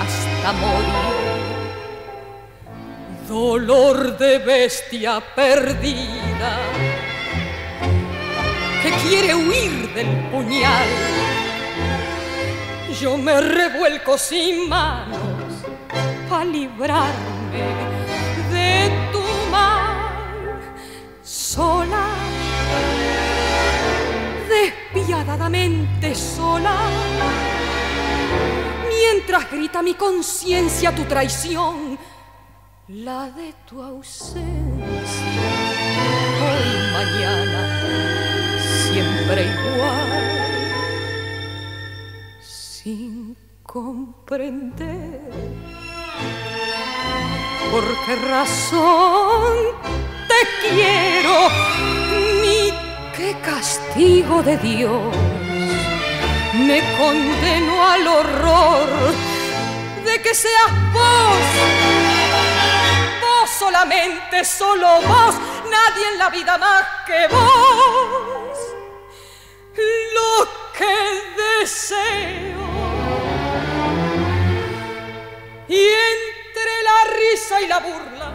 hasta 0.00 0.52
morir. 0.52 1.32
Dolor 3.28 4.18
de 4.18 4.38
bestia 4.38 5.22
perdida 5.34 6.58
que 8.82 8.90
quiere 9.08 9.34
huir 9.34 9.94
del 9.94 10.08
puñal. 10.30 11.31
Yo 13.00 13.16
me 13.16 13.40
revuelco 13.40 14.18
sin 14.18 14.68
manos 14.68 15.18
para 16.28 16.44
librarme 16.44 17.64
de 18.52 18.90
tu 19.10 19.22
mal. 19.50 20.60
Sola, 21.22 22.08
despiadadamente 24.94 26.14
sola, 26.14 26.76
mientras 28.88 29.50
grita 29.50 29.82
mi 29.82 29.94
conciencia 29.94 30.94
tu 30.94 31.04
traición, 31.04 31.98
la 32.88 33.30
de 33.30 33.54
tu 33.66 33.82
ausencia 33.82 34.42
hoy 36.42 36.92
mañana 36.92 37.62
siempre 38.92 39.42
igual, 39.44 40.21
sin 42.82 43.36
comprender. 43.62 45.20
Por 47.70 47.84
qué 48.04 48.16
razón 48.16 49.56
te 50.28 50.68
quiero, 50.68 51.48
ni 52.42 52.72
qué 53.16 53.36
castigo 53.40 54.42
de 54.42 54.56
Dios. 54.58 55.14
Me 56.54 56.80
condeno 56.98 57.88
al 57.88 58.06
horror 58.06 58.88
de 60.04 60.20
que 60.20 60.34
seas 60.34 60.72
vos, 60.92 61.44
vos 63.22 63.50
solamente, 63.58 64.44
solo 64.44 65.00
vos, 65.02 65.34
nadie 65.70 66.08
en 66.12 66.18
la 66.18 66.28
vida 66.30 66.58
más 66.58 66.84
que 67.06 67.28
vos. 67.28 68.58
Lo 70.14 70.48
que 70.76 71.60
deseo. 71.60 72.71
Y 75.72 75.74
entre 75.74 76.72
la 76.84 76.98
risa 77.18 77.62
y 77.62 77.66
la 77.66 77.78
burla, 77.78 78.28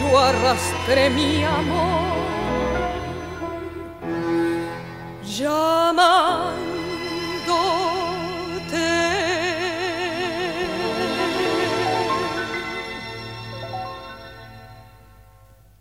yo 0.00 0.18
arrastré 0.18 1.10
mi 1.10 1.44
amor, 1.44 2.16
llamándote. 5.22 6.78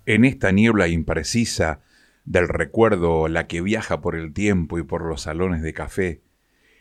En 0.06 0.26
esta 0.26 0.52
niebla 0.52 0.90
imprecisa, 0.90 1.80
del 2.26 2.50
recuerdo 2.50 3.30
la 3.30 3.48
que 3.48 3.62
viaja 3.62 4.02
por 4.02 4.18
el 4.18 4.34
tiempo 4.34 4.78
y 4.78 4.84
por 4.84 5.04
los 5.04 5.22
salones 5.22 5.62
de 5.62 5.72
café, 5.72 6.22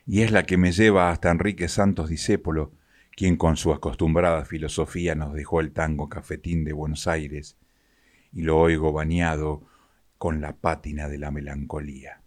y 0.05 0.23
es 0.23 0.33
la 0.33 0.43
que 0.47 0.57
me 0.57 0.73
lleva 0.73 1.11
hasta 1.13 1.31
Enrique 1.31 1.69
Santos 1.69 2.09
Discépolo, 2.09 2.73
quien 3.17 3.37
con 3.37 3.57
su 3.57 3.73
acostumbrada 3.73 4.45
filosofía 4.45 5.15
nos 5.15 5.33
dejó 5.33 5.61
el 5.61 5.73
tango 5.73 6.11
cafetín 6.11 6.65
de 6.65 6.75
Buenos 6.75 7.07
Aires, 7.07 7.57
y 8.31 8.43
lo 8.43 8.59
oigo 8.59 8.93
bañado 8.93 9.65
con 10.19 10.43
la 10.43 10.57
pátina 10.57 11.09
de 11.09 11.17
la 11.17 11.31
melancolía. 11.31 12.21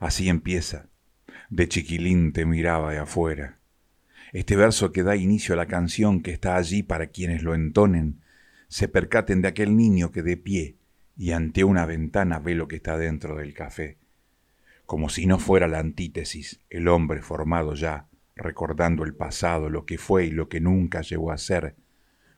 Así 0.00 0.28
empieza, 0.28 0.88
de 1.48 1.68
chiquilín 1.68 2.32
te 2.32 2.44
miraba 2.44 2.90
de 2.90 2.98
afuera. 2.98 3.60
Este 4.32 4.56
verso 4.56 4.90
que 4.90 5.04
da 5.04 5.14
inicio 5.14 5.54
a 5.54 5.56
la 5.56 5.66
canción 5.66 6.22
que 6.22 6.32
está 6.32 6.56
allí 6.56 6.82
para 6.82 7.06
quienes 7.06 7.44
lo 7.44 7.54
entonen, 7.54 8.20
se 8.66 8.88
percaten 8.88 9.42
de 9.42 9.48
aquel 9.48 9.76
niño 9.76 10.10
que 10.10 10.22
de 10.22 10.36
pie, 10.36 10.76
y 11.16 11.30
ante 11.30 11.62
una 11.62 11.86
ventana 11.86 12.40
ve 12.40 12.56
lo 12.56 12.66
que 12.66 12.76
está 12.76 12.98
dentro 12.98 13.36
del 13.36 13.54
café, 13.54 13.96
como 14.86 15.08
si 15.08 15.26
no 15.26 15.38
fuera 15.38 15.68
la 15.68 15.78
antítesis, 15.78 16.60
el 16.68 16.88
hombre 16.88 17.22
formado 17.22 17.74
ya, 17.74 18.08
recordando 18.38 19.04
el 19.04 19.14
pasado, 19.14 19.68
lo 19.68 19.84
que 19.84 19.98
fue 19.98 20.26
y 20.26 20.30
lo 20.30 20.48
que 20.48 20.60
nunca 20.60 21.02
llegó 21.02 21.32
a 21.32 21.38
ser, 21.38 21.76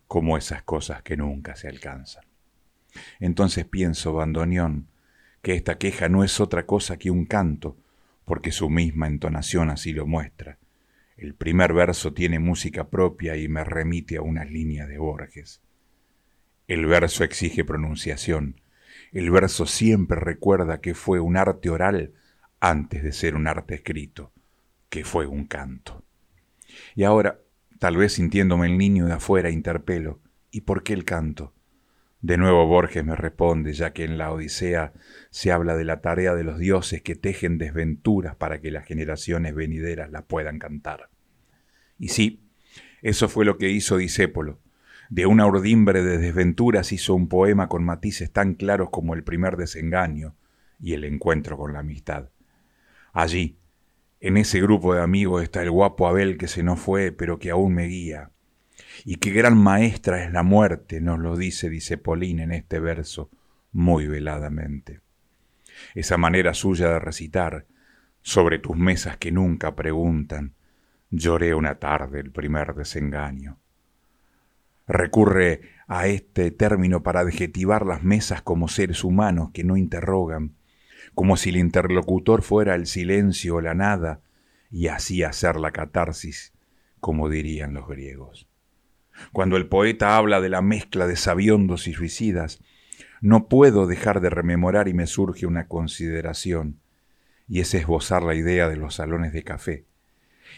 como 0.08 0.36
esas 0.36 0.62
cosas 0.62 1.02
que 1.02 1.16
nunca 1.16 1.54
se 1.54 1.68
alcanzan. 1.68 2.24
Entonces 3.20 3.64
pienso, 3.66 4.12
bandoneón, 4.12 4.88
que 5.42 5.54
esta 5.54 5.78
queja 5.78 6.08
no 6.08 6.24
es 6.24 6.40
otra 6.40 6.66
cosa 6.66 6.98
que 6.98 7.10
un 7.10 7.24
canto, 7.24 7.76
porque 8.24 8.52
su 8.52 8.68
misma 8.70 9.06
entonación 9.06 9.70
así 9.70 9.92
lo 9.92 10.06
muestra. 10.06 10.58
El 11.16 11.34
primer 11.34 11.74
verso 11.74 12.12
tiene 12.12 12.38
música 12.38 12.88
propia 12.88 13.36
y 13.36 13.48
me 13.48 13.62
remite 13.62 14.16
a 14.16 14.22
unas 14.22 14.50
líneas 14.50 14.88
de 14.88 14.98
Borges. 14.98 15.60
El 16.66 16.86
verso 16.86 17.24
exige 17.24 17.64
pronunciación. 17.64 18.60
El 19.12 19.30
verso 19.30 19.66
siempre 19.66 20.18
recuerda 20.18 20.80
que 20.80 20.94
fue 20.94 21.20
un 21.20 21.36
arte 21.36 21.68
oral 21.68 22.14
antes 22.60 23.02
de 23.02 23.12
ser 23.12 23.34
un 23.34 23.46
arte 23.48 23.74
escrito, 23.74 24.32
que 24.90 25.04
fue 25.04 25.26
un 25.26 25.46
canto. 25.46 26.04
Y 26.94 27.04
ahora, 27.04 27.40
tal 27.78 27.96
vez 27.96 28.12
sintiéndome 28.14 28.66
el 28.66 28.76
niño 28.76 29.06
de 29.06 29.14
afuera, 29.14 29.50
interpelo, 29.50 30.20
¿y 30.50 30.62
por 30.62 30.82
qué 30.82 30.92
el 30.92 31.04
canto? 31.04 31.54
De 32.20 32.36
nuevo 32.36 32.66
Borges 32.66 33.02
me 33.02 33.16
responde, 33.16 33.72
ya 33.72 33.94
que 33.94 34.04
en 34.04 34.18
la 34.18 34.30
Odisea 34.30 34.92
se 35.30 35.52
habla 35.52 35.74
de 35.76 35.84
la 35.84 36.02
tarea 36.02 36.34
de 36.34 36.44
los 36.44 36.58
dioses 36.58 37.00
que 37.00 37.14
tejen 37.14 37.56
desventuras 37.56 38.36
para 38.36 38.60
que 38.60 38.70
las 38.70 38.84
generaciones 38.84 39.54
venideras 39.54 40.10
las 40.10 40.24
puedan 40.24 40.58
cantar. 40.58 41.08
Y 41.98 42.08
sí, 42.08 42.42
eso 43.00 43.28
fue 43.28 43.46
lo 43.46 43.56
que 43.56 43.70
hizo 43.70 43.96
Disépolo. 43.96 44.58
De 45.08 45.26
una 45.26 45.46
urdimbre 45.46 46.02
de 46.02 46.18
desventuras 46.18 46.92
hizo 46.92 47.14
un 47.14 47.28
poema 47.28 47.68
con 47.68 47.84
matices 47.84 48.30
tan 48.30 48.54
claros 48.54 48.90
como 48.90 49.14
el 49.14 49.24
primer 49.24 49.56
desengaño 49.56 50.36
y 50.78 50.92
el 50.92 51.04
encuentro 51.04 51.56
con 51.56 51.72
la 51.72 51.80
amistad. 51.80 52.28
Allí, 53.12 53.59
en 54.20 54.36
ese 54.36 54.60
grupo 54.60 54.94
de 54.94 55.02
amigos 55.02 55.42
está 55.42 55.62
el 55.62 55.70
guapo 55.70 56.06
Abel 56.06 56.38
que 56.38 56.48
se 56.48 56.62
nos 56.62 56.78
fue, 56.78 57.12
pero 57.12 57.38
que 57.38 57.50
aún 57.50 57.74
me 57.74 57.86
guía 57.86 58.30
y 59.04 59.16
qué 59.16 59.30
gran 59.30 59.56
maestra 59.56 60.24
es 60.24 60.32
la 60.32 60.42
muerte, 60.42 61.00
nos 61.00 61.18
lo 61.18 61.36
dice 61.36 61.98
Polín 61.98 62.40
en 62.40 62.52
este 62.52 62.80
verso, 62.80 63.30
muy 63.72 64.06
veladamente. 64.06 65.00
Esa 65.94 66.16
manera 66.16 66.54
suya 66.54 66.90
de 66.90 66.98
recitar, 66.98 67.66
sobre 68.22 68.58
tus 68.58 68.76
mesas 68.76 69.16
que 69.16 69.32
nunca 69.32 69.74
preguntan, 69.74 70.54
lloré 71.10 71.54
una 71.54 71.76
tarde 71.76 72.20
el 72.20 72.30
primer 72.30 72.74
desengaño. 72.74 73.58
Recurre 74.86 75.62
a 75.86 76.06
este 76.06 76.50
término 76.50 77.02
para 77.02 77.20
adjetivar 77.20 77.86
las 77.86 78.02
mesas 78.02 78.42
como 78.42 78.68
seres 78.68 79.04
humanos 79.04 79.50
que 79.52 79.64
no 79.64 79.76
interrogan, 79.76 80.56
como 81.14 81.36
si 81.36 81.50
el 81.50 81.56
interlocutor 81.56 82.42
fuera 82.42 82.74
el 82.74 82.86
silencio 82.86 83.56
o 83.56 83.60
la 83.60 83.74
nada, 83.74 84.20
y 84.70 84.88
así 84.88 85.22
hacer 85.22 85.56
la 85.56 85.72
catarsis, 85.72 86.52
como 87.00 87.28
dirían 87.28 87.74
los 87.74 87.88
griegos. 87.88 88.48
Cuando 89.32 89.56
el 89.56 89.66
poeta 89.66 90.16
habla 90.16 90.40
de 90.40 90.48
la 90.48 90.62
mezcla 90.62 91.06
de 91.06 91.16
sabiondos 91.16 91.86
y 91.88 91.92
suicidas, 91.92 92.60
no 93.20 93.48
puedo 93.48 93.86
dejar 93.86 94.20
de 94.20 94.30
rememorar 94.30 94.88
y 94.88 94.94
me 94.94 95.06
surge 95.06 95.46
una 95.46 95.66
consideración, 95.66 96.80
y 97.48 97.60
es 97.60 97.74
esbozar 97.74 98.22
la 98.22 98.34
idea 98.34 98.68
de 98.68 98.76
los 98.76 98.94
salones 98.94 99.32
de 99.32 99.42
café. 99.42 99.84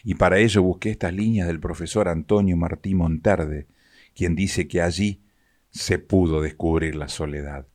Y 0.04 0.14
para 0.14 0.38
ello 0.38 0.62
busqué 0.62 0.90
estas 0.90 1.12
líneas 1.12 1.46
del 1.46 1.60
profesor 1.60 2.08
Antonio 2.08 2.56
Martí 2.56 2.94
Monterde, 2.94 3.66
quien 4.14 4.36
dice 4.36 4.68
que 4.68 4.82
allí 4.82 5.22
se 5.70 5.98
pudo 5.98 6.42
descubrir 6.42 6.94
la 6.94 7.08
soledad. 7.08 7.66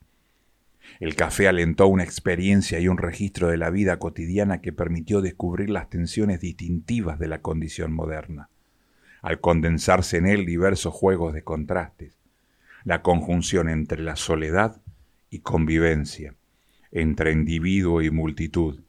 El 1.00 1.16
café 1.16 1.48
alentó 1.48 1.88
una 1.88 2.04
experiencia 2.04 2.80
y 2.80 2.88
un 2.88 2.98
registro 2.98 3.50
de 3.50 3.58
la 3.58 3.70
vida 3.70 4.00
cotidiana 4.00 4.62
que 4.62 4.74
permitió 4.74 5.22
descubrir 5.22 5.70
las 5.70 5.90
tensiones 5.90 6.40
distintivas 6.40 7.20
de 7.20 7.28
la 7.28 7.42
condición 7.42 7.94
moderna 7.94 8.50
al 9.22 9.40
condensarse 9.40 10.18
en 10.18 10.28
él 10.28 10.46
diversos 10.46 10.94
juegos 10.94 11.34
de 11.34 11.44
contrastes, 11.44 12.18
la 12.84 13.02
conjunción 13.02 13.70
entre 13.70 14.02
la 14.02 14.16
soledad 14.16 14.82
y 15.30 15.40
convivencia, 15.40 16.36
entre 16.92 17.32
individuo 17.32 18.02
y 18.02 18.10
multitud, 18.10 18.82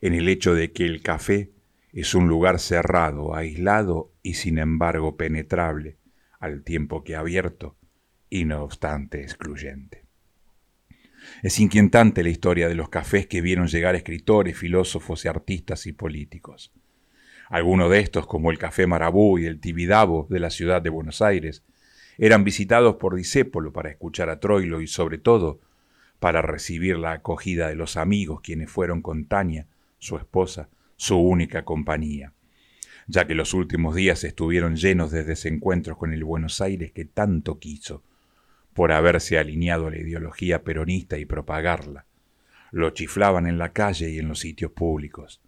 en 0.00 0.14
el 0.14 0.28
hecho 0.28 0.54
de 0.54 0.72
que 0.72 0.84
el 0.84 1.02
café 1.02 1.50
es 1.92 2.14
un 2.14 2.28
lugar 2.28 2.58
cerrado, 2.58 3.34
aislado 3.34 4.12
y 4.22 4.34
sin 4.34 4.58
embargo 4.58 5.16
penetrable, 5.16 5.96
al 6.38 6.62
tiempo 6.62 7.04
que 7.04 7.16
abierto 7.16 7.76
y 8.30 8.44
no 8.44 8.62
obstante 8.62 9.22
excluyente. 9.22 10.01
Es 11.42 11.58
inquietante 11.58 12.22
la 12.22 12.28
historia 12.28 12.68
de 12.68 12.74
los 12.74 12.88
cafés 12.88 13.26
que 13.26 13.40
vieron 13.40 13.66
llegar 13.66 13.94
escritores, 13.94 14.56
filósofos 14.56 15.24
y 15.24 15.28
artistas 15.28 15.86
y 15.86 15.92
políticos. 15.92 16.72
Algunos 17.48 17.90
de 17.90 18.00
estos, 18.00 18.26
como 18.26 18.50
el 18.50 18.58
Café 18.58 18.86
Marabú 18.86 19.38
y 19.38 19.46
el 19.46 19.60
Tibidabo 19.60 20.26
de 20.30 20.40
la 20.40 20.50
ciudad 20.50 20.80
de 20.80 20.90
Buenos 20.90 21.20
Aires, 21.20 21.62
eran 22.18 22.44
visitados 22.44 22.96
por 22.96 23.14
Disépolo 23.14 23.72
para 23.72 23.90
escuchar 23.90 24.28
a 24.30 24.40
Troilo 24.40 24.80
y 24.80 24.86
sobre 24.86 25.18
todo 25.18 25.60
para 26.18 26.40
recibir 26.40 26.98
la 26.98 27.12
acogida 27.12 27.68
de 27.68 27.74
los 27.74 27.96
amigos 27.96 28.40
quienes 28.42 28.70
fueron 28.70 29.02
con 29.02 29.26
Tania, 29.26 29.66
su 29.98 30.16
esposa, 30.16 30.68
su 30.96 31.18
única 31.18 31.64
compañía, 31.64 32.32
ya 33.06 33.26
que 33.26 33.34
los 33.34 33.54
últimos 33.54 33.96
días 33.96 34.22
estuvieron 34.24 34.76
llenos 34.76 35.10
de 35.10 35.24
desencuentros 35.24 35.98
con 35.98 36.12
el 36.12 36.22
Buenos 36.22 36.60
Aires 36.60 36.92
que 36.92 37.04
tanto 37.04 37.58
quiso, 37.58 38.04
por 38.74 38.92
haberse 38.92 39.38
alineado 39.38 39.86
a 39.86 39.90
la 39.90 39.98
ideología 39.98 40.64
peronista 40.64 41.18
y 41.18 41.24
propagarla. 41.24 42.06
Lo 42.70 42.90
chiflaban 42.90 43.46
en 43.46 43.58
la 43.58 43.72
calle 43.72 44.10
y 44.10 44.18
en 44.18 44.28
los 44.28 44.40
sitios 44.40 44.72
públicos. 44.72 45.42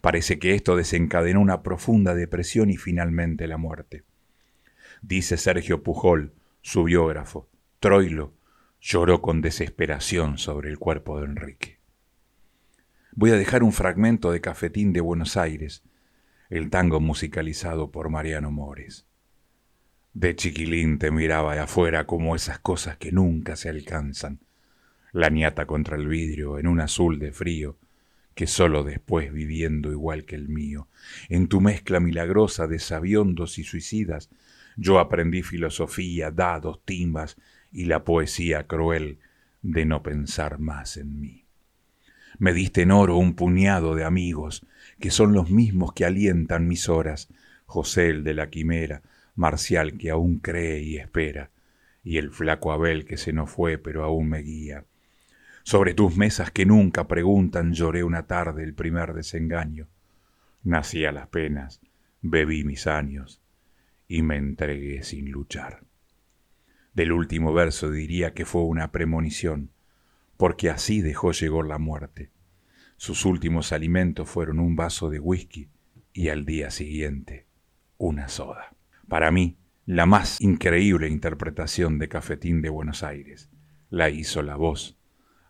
Parece 0.00 0.38
que 0.38 0.54
esto 0.54 0.76
desencadenó 0.76 1.40
una 1.40 1.62
profunda 1.62 2.14
depresión 2.14 2.70
y 2.70 2.76
finalmente 2.76 3.46
la 3.46 3.56
muerte. 3.56 4.04
Dice 5.00 5.36
Sergio 5.36 5.82
Pujol, 5.82 6.32
su 6.60 6.84
biógrafo, 6.84 7.48
Troilo 7.80 8.32
lloró 8.80 9.22
con 9.22 9.40
desesperación 9.40 10.38
sobre 10.38 10.70
el 10.70 10.78
cuerpo 10.78 11.18
de 11.18 11.26
Enrique. 11.26 11.78
Voy 13.12 13.30
a 13.30 13.36
dejar 13.36 13.62
un 13.62 13.72
fragmento 13.72 14.32
de 14.32 14.40
Cafetín 14.40 14.92
de 14.92 15.00
Buenos 15.00 15.36
Aires, 15.36 15.82
el 16.50 16.70
tango 16.70 16.98
musicalizado 16.98 17.90
por 17.90 18.08
Mariano 18.08 18.50
Mores. 18.50 19.06
De 20.14 20.36
chiquilín 20.36 20.98
te 20.98 21.10
miraba 21.10 21.54
de 21.54 21.60
afuera 21.60 22.06
como 22.06 22.36
esas 22.36 22.58
cosas 22.58 22.98
que 22.98 23.12
nunca 23.12 23.56
se 23.56 23.70
alcanzan, 23.70 24.40
la 25.12 25.30
niata 25.30 25.66
contra 25.66 25.96
el 25.96 26.06
vidrio 26.06 26.58
en 26.58 26.66
un 26.66 26.80
azul 26.80 27.18
de 27.18 27.32
frío, 27.32 27.78
que 28.34 28.46
solo 28.46 28.84
después 28.84 29.32
viviendo 29.32 29.90
igual 29.90 30.24
que 30.24 30.36
el 30.36 30.48
mío, 30.48 30.88
en 31.30 31.48
tu 31.48 31.62
mezcla 31.62 31.98
milagrosa 31.98 32.66
de 32.66 32.78
sabiondos 32.78 33.58
y 33.58 33.64
suicidas, 33.64 34.28
yo 34.76 34.98
aprendí 34.98 35.42
filosofía, 35.42 36.30
dados, 36.30 36.80
timbas 36.84 37.36
y 37.72 37.86
la 37.86 38.04
poesía 38.04 38.66
cruel 38.66 39.18
de 39.62 39.86
no 39.86 40.02
pensar 40.02 40.58
más 40.58 40.98
en 40.98 41.20
mí. 41.20 41.46
Me 42.38 42.52
diste 42.52 42.82
en 42.82 42.90
oro 42.90 43.16
un 43.16 43.34
puñado 43.34 43.94
de 43.94 44.04
amigos, 44.04 44.66
que 45.00 45.10
son 45.10 45.32
los 45.32 45.50
mismos 45.50 45.94
que 45.94 46.04
alientan 46.04 46.68
mis 46.68 46.88
horas, 46.90 47.28
José 47.64 48.08
el 48.08 48.24
de 48.24 48.34
la 48.34 48.50
quimera, 48.50 49.02
Marcial 49.34 49.96
que 49.96 50.10
aún 50.10 50.38
cree 50.38 50.80
y 50.80 50.96
espera, 50.98 51.50
y 52.04 52.18
el 52.18 52.30
flaco 52.30 52.72
Abel 52.72 53.04
que 53.04 53.16
se 53.16 53.32
nos 53.32 53.50
fue 53.50 53.78
pero 53.78 54.04
aún 54.04 54.28
me 54.28 54.38
guía. 54.38 54.84
Sobre 55.64 55.94
tus 55.94 56.16
mesas 56.16 56.50
que 56.50 56.66
nunca 56.66 57.06
preguntan 57.06 57.72
lloré 57.72 58.02
una 58.02 58.26
tarde 58.26 58.64
el 58.64 58.74
primer 58.74 59.14
desengaño. 59.14 59.88
Nací 60.64 61.04
a 61.04 61.12
las 61.12 61.28
penas, 61.28 61.80
bebí 62.20 62.64
mis 62.64 62.86
años 62.86 63.40
y 64.08 64.22
me 64.22 64.36
entregué 64.36 65.02
sin 65.04 65.30
luchar. 65.30 65.84
Del 66.94 67.12
último 67.12 67.54
verso 67.54 67.90
diría 67.90 68.34
que 68.34 68.44
fue 68.44 68.62
una 68.64 68.92
premonición, 68.92 69.70
porque 70.36 70.68
así 70.68 71.00
dejó 71.00 71.32
llegar 71.32 71.64
la 71.64 71.78
muerte. 71.78 72.30
Sus 72.96 73.24
últimos 73.24 73.72
alimentos 73.72 74.28
fueron 74.28 74.58
un 74.58 74.76
vaso 74.76 75.08
de 75.08 75.18
whisky 75.18 75.68
y 76.12 76.28
al 76.28 76.44
día 76.44 76.70
siguiente 76.70 77.46
una 77.96 78.28
soda. 78.28 78.71
Para 79.12 79.30
mí, 79.30 79.58
la 79.84 80.06
más 80.06 80.40
increíble 80.40 81.06
interpretación 81.06 81.98
de 81.98 82.08
Cafetín 82.08 82.62
de 82.62 82.70
Buenos 82.70 83.02
Aires 83.02 83.50
la 83.90 84.08
hizo 84.08 84.40
la 84.40 84.56
voz 84.56 84.96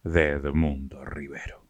de 0.03 0.31
Edmundo 0.31 1.05
Rivero. 1.05 1.65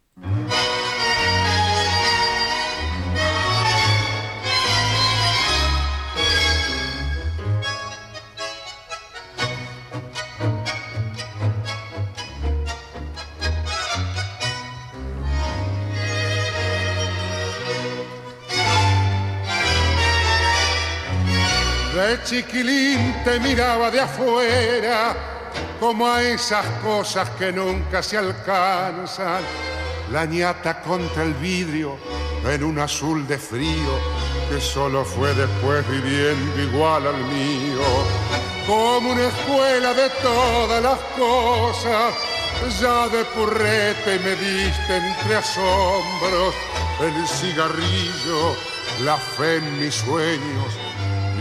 De 22.03 22.21
chiquilín 22.25 23.15
te 23.23 23.39
miraba 23.39 23.89
de 23.89 24.01
afuera 24.01 25.15
como 25.79 26.09
a 26.09 26.21
esas 26.21 26.67
cosas 26.83 27.31
que 27.39 27.53
nunca 27.53 28.03
se 28.03 28.19
alcanzan. 28.19 29.45
La 30.11 30.25
ñata 30.27 30.83
contra 30.83 31.23
el 31.23 31.33
vidrio 31.35 31.97
en 32.45 32.65
un 32.65 32.81
azul 32.81 33.25
de 33.29 33.39
frío 33.39 33.95
que 34.51 34.61
solo 34.61 35.05
fue 35.05 35.33
después 35.33 35.89
viviendo 35.89 36.61
igual 36.61 37.07
al 37.07 37.19
mío. 37.19 37.85
Como 38.67 39.13
una 39.13 39.29
escuela 39.29 39.95
de 39.95 40.11
todas 40.23 40.83
las 40.83 40.99
cosas, 41.17 42.15
ya 42.81 43.09
de 43.11 43.25
purrete 43.27 44.19
me 44.25 44.35
diste 44.35 44.97
entre 44.97 45.37
asombros 45.37 46.53
el 47.01 47.29
cigarrillo, 47.29 48.57
la 49.05 49.17
fe 49.17 49.59
en 49.59 49.79
mis 49.79 49.95
sueños 49.95 50.92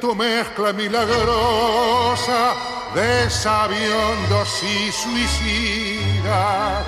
Tu 0.00 0.14
mezcla 0.14 0.72
milagrosa 0.72 2.54
de 2.94 3.30
sabiondos 3.30 4.62
y 4.62 4.92
suicidas 4.92 6.86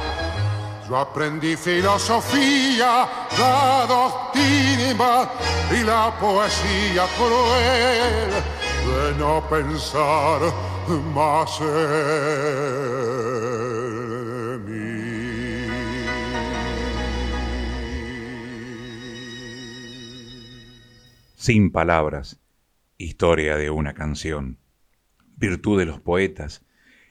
yo 0.90 0.96
aprendí 0.96 1.56
filosofía, 1.56 3.08
la 3.38 3.86
doctrina 3.86 5.30
y 5.70 5.84
la 5.84 6.12
poesía 6.18 7.06
cruel 7.16 8.32
de 8.32 9.14
no 9.16 9.40
pensar 9.48 10.40
más 11.14 11.60
en 11.60 11.66
mí. 14.66 15.70
Sin 21.36 21.70
palabras, 21.70 22.39
historia 23.04 23.56
de 23.56 23.70
una 23.70 23.94
canción. 23.94 24.58
Virtud 25.36 25.78
de 25.78 25.86
los 25.86 26.00
poetas 26.00 26.64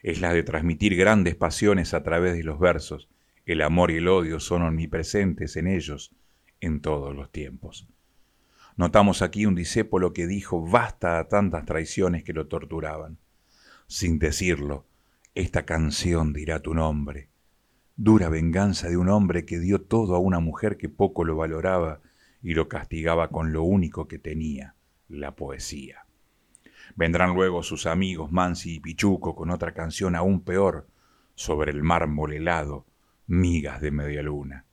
es 0.04 0.22
la 0.22 0.34
de 0.34 0.44
transmitir 0.44 0.96
grandes 0.96 1.36
pasiones 1.36 1.94
a 1.94 2.04
través 2.04 2.34
de 2.36 2.44
los 2.44 2.60
versos 2.60 3.10
el 3.52 3.64
amor 3.64 3.90
y 3.90 3.96
el 3.96 4.08
odio 4.08 4.40
son 4.40 4.62
omnipresentes 4.62 5.56
en 5.56 5.66
ellos 5.66 6.16
en 6.62 6.82
todos 6.82 7.16
los 7.16 7.32
tiempos. 7.32 7.88
Notamos 8.78 9.24
aquí 9.24 9.48
un 9.48 9.56
discépolo 9.56 10.14
que 10.14 10.28
dijo 10.28 10.64
basta 10.64 11.18
a 11.18 11.28
tantas 11.28 11.66
traiciones 11.66 12.24
que 12.24 12.34
lo 12.34 12.46
torturaban. 12.46 13.18
Sin 13.88 14.20
decirlo, 14.20 14.86
esta 15.34 15.66
canción 15.66 16.32
dirá 16.32 16.60
tu 16.60 16.76
nombre. 16.76 17.30
Dura 17.96 18.30
venganza 18.30 18.88
de 18.88 18.98
un 18.98 19.10
hombre 19.10 19.46
que 19.46 19.58
dio 19.58 19.82
todo 19.82 20.16
a 20.16 20.20
una 20.20 20.40
mujer 20.40 20.78
que 20.78 20.88
poco 20.88 21.24
lo 21.24 21.36
valoraba 21.36 22.02
y 22.44 22.54
lo 22.54 22.70
castigaba 22.70 23.30
con 23.30 23.52
lo 23.52 23.64
único 23.64 24.08
que 24.08 24.20
tenía, 24.20 24.76
la 25.10 25.36
poesía. 25.36 26.06
Vendrán 26.96 27.34
luego 27.34 27.64
sus 27.64 27.86
amigos 27.86 28.32
Mansi 28.32 28.76
y 28.76 28.80
Pichuco 28.80 29.36
con 29.36 29.52
otra 29.52 29.74
canción 29.74 30.16
aún 30.16 30.42
peor, 30.42 30.88
sobre 31.36 31.72
el 31.72 31.84
mármol 31.84 32.34
helado, 32.34 32.86
migas 33.28 33.82
de 33.82 33.92
media 33.92 34.22
luna. 34.22 34.66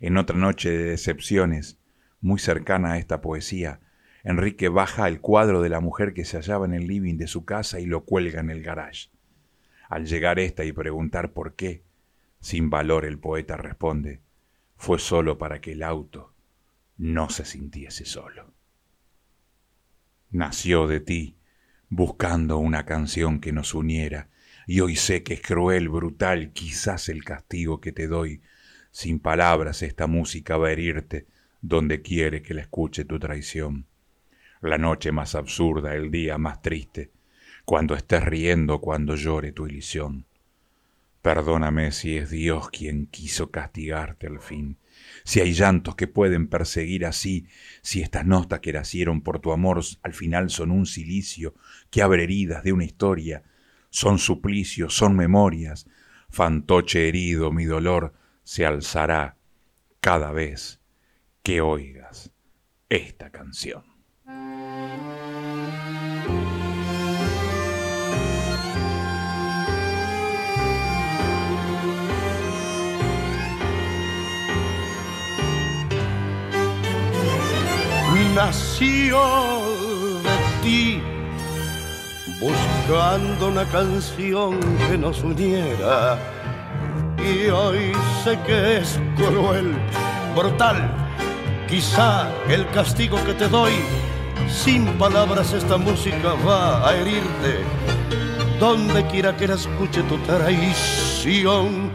En 0.00 0.16
otra 0.16 0.36
noche 0.36 0.70
de 0.70 0.84
decepciones, 0.90 1.78
muy 2.20 2.38
cercana 2.38 2.92
a 2.92 2.98
esta 2.98 3.20
poesía, 3.20 3.80
Enrique 4.24 4.68
baja 4.68 5.08
el 5.08 5.20
cuadro 5.20 5.62
de 5.62 5.68
la 5.68 5.80
mujer 5.80 6.14
que 6.14 6.24
se 6.24 6.36
hallaba 6.36 6.66
en 6.66 6.74
el 6.74 6.86
living 6.86 7.16
de 7.16 7.26
su 7.26 7.44
casa 7.44 7.80
y 7.80 7.86
lo 7.86 8.04
cuelga 8.04 8.40
en 8.40 8.50
el 8.50 8.62
garage. 8.62 9.08
Al 9.88 10.06
llegar 10.06 10.38
esta 10.38 10.64
y 10.64 10.72
preguntar 10.72 11.32
por 11.32 11.54
qué, 11.54 11.82
sin 12.40 12.70
valor 12.70 13.04
el 13.04 13.18
poeta 13.18 13.56
responde, 13.56 14.20
fue 14.76 14.98
solo 14.98 15.38
para 15.38 15.60
que 15.60 15.72
el 15.72 15.82
auto 15.82 16.34
no 16.96 17.30
se 17.30 17.44
sintiese 17.44 18.04
solo. 18.04 18.51
Nació 20.32 20.86
de 20.86 21.00
ti, 21.00 21.36
buscando 21.90 22.56
una 22.56 22.86
canción 22.86 23.38
que 23.38 23.52
nos 23.52 23.74
uniera, 23.74 24.30
y 24.66 24.80
hoy 24.80 24.96
sé 24.96 25.22
que 25.22 25.34
es 25.34 25.42
cruel, 25.42 25.90
brutal, 25.90 26.52
quizás 26.54 27.10
el 27.10 27.22
castigo 27.22 27.82
que 27.82 27.92
te 27.92 28.06
doy. 28.06 28.40
Sin 28.90 29.18
palabras 29.18 29.82
esta 29.82 30.06
música 30.06 30.56
va 30.56 30.68
a 30.68 30.72
herirte 30.72 31.26
donde 31.60 32.00
quiere 32.00 32.40
que 32.40 32.54
la 32.54 32.62
escuche 32.62 33.04
tu 33.04 33.18
traición. 33.18 33.86
La 34.62 34.78
noche 34.78 35.12
más 35.12 35.34
absurda, 35.34 35.94
el 35.94 36.10
día 36.10 36.38
más 36.38 36.62
triste, 36.62 37.10
cuando 37.66 37.94
estés 37.94 38.24
riendo, 38.24 38.80
cuando 38.80 39.16
llore 39.16 39.52
tu 39.52 39.66
ilusión. 39.66 40.24
Perdóname 41.20 41.92
si 41.92 42.16
es 42.16 42.30
Dios 42.30 42.70
quien 42.70 43.04
quiso 43.04 43.50
castigarte 43.50 44.28
al 44.28 44.40
fin, 44.40 44.78
si 45.24 45.40
hay 45.40 45.52
llantos 45.52 45.94
que 45.94 46.06
pueden 46.06 46.48
perseguir 46.48 47.06
así, 47.06 47.46
si 47.82 48.02
estas 48.02 48.26
notas 48.26 48.60
que 48.60 48.72
nacieron 48.72 49.22
por 49.22 49.40
tu 49.40 49.52
amor 49.52 49.80
al 50.02 50.14
final 50.14 50.50
son 50.50 50.70
un 50.70 50.86
silicio 50.86 51.54
que 51.90 52.02
abre 52.02 52.24
heridas 52.24 52.62
de 52.62 52.72
una 52.72 52.84
historia 52.84 53.42
son 53.92 54.18
suplicios, 54.18 54.94
son 54.94 55.14
memorias. 55.14 55.86
Fantoche 56.30 57.08
herido, 57.08 57.52
mi 57.52 57.66
dolor 57.66 58.14
se 58.42 58.64
alzará 58.64 59.36
cada 60.00 60.32
vez 60.32 60.80
que 61.42 61.60
oigas 61.60 62.32
esta 62.88 63.30
canción. 63.30 63.84
Nació 78.34 79.20
de 80.22 80.62
ti 80.62 81.02
buscando 82.40 83.48
una 83.48 83.64
canción 83.66 84.58
que 84.88 84.96
nos 84.96 85.22
uniera. 85.22 86.18
Y 87.18 87.48
hoy 87.50 87.92
sé 88.24 88.38
que 88.46 88.78
es 88.78 88.98
cruel, 89.16 89.74
brutal, 90.34 90.90
quizá 91.68 92.26
el 92.48 92.66
castigo 92.70 93.22
que 93.26 93.34
te 93.34 93.48
doy. 93.48 93.72
Sin 94.48 94.86
palabras 94.94 95.52
esta 95.52 95.76
música 95.76 96.32
va 96.46 96.88
a 96.88 96.96
herirte. 96.96 97.60
Donde 98.58 99.06
quiera 99.08 99.36
que 99.36 99.46
la 99.46 99.54
escuche 99.56 100.02
tu 100.04 100.16
traición. 100.18 101.90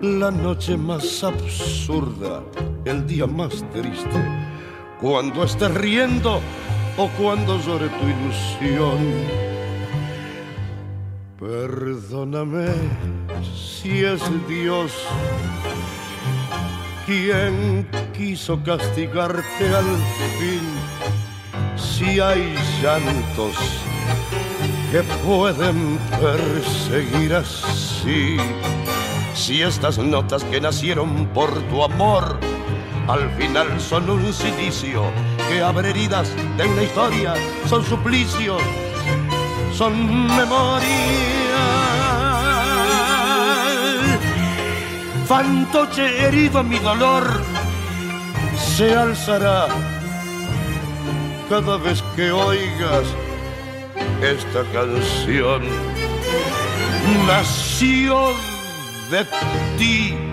La 0.00 0.32
noche 0.32 0.76
más 0.76 1.22
absurda, 1.22 2.42
el 2.84 3.06
día 3.06 3.26
más 3.26 3.64
triste. 3.72 4.57
Cuando 5.00 5.44
estés 5.44 5.72
riendo 5.74 6.40
o 6.96 7.08
cuando 7.10 7.60
llore 7.60 7.88
tu 7.88 8.08
ilusión. 8.08 8.98
Perdóname 11.38 12.66
si 13.54 14.04
es 14.04 14.20
Dios 14.48 14.92
quien 17.06 17.88
quiso 18.16 18.60
castigarte 18.64 19.68
al 19.68 19.96
fin. 20.38 20.60
Si 21.76 22.18
hay 22.18 22.54
llantos 22.82 23.54
que 24.90 25.02
pueden 25.24 25.98
perseguir 26.20 27.34
así, 27.34 28.36
si 29.34 29.62
estas 29.62 29.98
notas 29.98 30.42
que 30.42 30.60
nacieron 30.60 31.26
por 31.28 31.52
tu 31.68 31.84
amor 31.84 32.40
al 33.08 33.30
final 33.38 33.80
son 33.80 34.08
un 34.10 34.32
silicio 34.32 35.04
que 35.48 35.62
abre 35.62 35.90
heridas 35.90 36.28
de 36.58 36.66
una 36.66 36.82
historia, 36.82 37.34
son 37.66 37.84
suplicios, 37.84 38.60
son 39.74 40.26
memoria. 40.26 40.88
Fantoche 45.26 46.26
herido 46.26 46.62
mi 46.62 46.78
dolor 46.78 47.24
se 48.76 48.94
alzará 48.94 49.68
cada 51.48 51.76
vez 51.78 52.02
que 52.14 52.30
oigas 52.30 53.06
esta 54.22 54.62
canción. 54.72 55.62
Nació 57.26 58.32
de 59.10 59.24
ti 59.78 60.27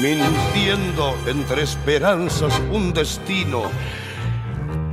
mintiendo 0.00 1.14
entre 1.26 1.62
esperanzas 1.62 2.60
un 2.72 2.92
destino. 2.92 3.64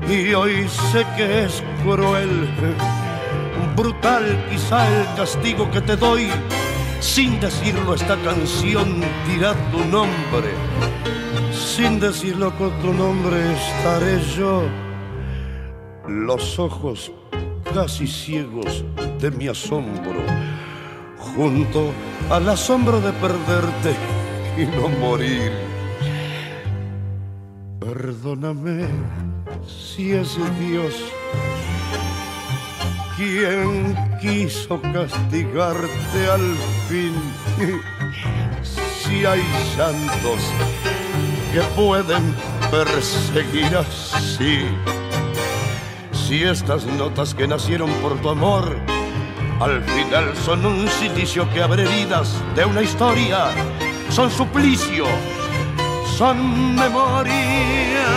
Y 0.10 0.34
hoy 0.34 0.68
sé 0.92 1.06
que 1.16 1.44
es 1.44 1.64
cruel, 1.84 2.50
brutal 3.76 4.46
quizá 4.50 4.88
el 4.88 5.06
castigo 5.16 5.70
que 5.72 5.82
te 5.82 5.96
doy. 5.96 6.30
Sin 7.00 7.40
decirlo 7.40 7.94
esta 7.94 8.18
canción 8.18 9.02
dirá 9.28 9.54
tu 9.72 9.80
nombre. 9.86 10.52
Sin 11.52 12.00
decirlo 12.00 12.56
con 12.58 12.72
tu 12.82 12.94
nombre 12.94 13.38
estaré 13.54 14.20
yo. 14.36 14.64
Los 16.08 16.58
ojos 16.60 17.12
casi 17.74 18.08
ciegos 18.08 18.84
de 19.20 19.30
mi 19.32 19.48
asombro, 19.48 20.22
junto 21.18 21.92
al 22.30 22.48
asombro 22.48 23.02
de 23.02 23.12
perderte 23.14 24.17
y 24.58 24.66
no 24.66 24.90
morir. 24.90 25.52
Perdóname 27.80 28.88
si 29.68 30.14
es 30.14 30.38
Dios 30.60 30.94
quien 33.16 33.96
quiso 34.20 34.82
castigarte 34.82 36.32
al 36.32 36.56
fin. 36.90 37.14
Si 39.08 39.26
hay 39.26 39.42
santos 39.78 40.42
que 41.54 41.62
pueden 41.78 42.36
perseguir 42.70 43.78
así. 43.78 44.66
Si 46.12 46.44
estas 46.44 46.86
notas 46.86 47.34
que 47.34 47.48
nacieron 47.48 47.90
por 48.02 48.20
tu 48.20 48.28
amor 48.28 48.76
al 49.62 49.82
final 49.82 50.36
son 50.36 50.66
un 50.66 50.88
silicio 50.90 51.50
que 51.54 51.64
abre 51.64 51.84
heridas 51.84 52.36
de 52.54 52.66
una 52.66 52.82
historia 52.82 53.48
son 54.18 54.32
suplicio, 54.32 55.06
son 56.18 56.74
memoria. 56.74 58.08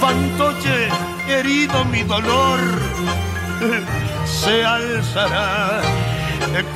Fantoche, 0.00 0.86
herido 1.28 1.84
mi 1.86 2.04
dolor, 2.04 2.60
se 4.24 4.64
alzará 4.64 5.82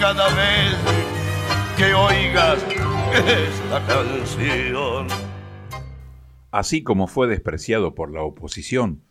cada 0.00 0.26
vez 0.30 0.74
que 1.76 1.94
oigas 1.94 2.58
esta 3.24 3.86
canción. 3.86 5.06
Así 6.50 6.82
como 6.82 7.06
fue 7.06 7.28
despreciado 7.28 7.94
por 7.94 8.12
la 8.12 8.22
oposición, 8.22 9.04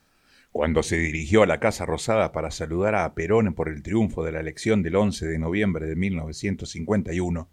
cuando 0.52 0.84
se 0.84 0.98
dirigió 0.98 1.44
a 1.44 1.48
la 1.48 1.60
Casa 1.60 1.86
Rosada 1.86 2.34
para 2.34 2.52
saludar 2.52 2.96
a 2.96 3.14
Perón 3.14 3.54
por 3.54 3.70
el 3.70 3.82
triunfo 3.82 4.24
de 4.24 4.34
la 4.34 4.42
elección 4.42 4.84
del 4.84 4.98
11 4.98 5.26
de 5.28 5.40
noviembre 5.40 5.88
de 5.88 5.96
1951, 5.96 7.50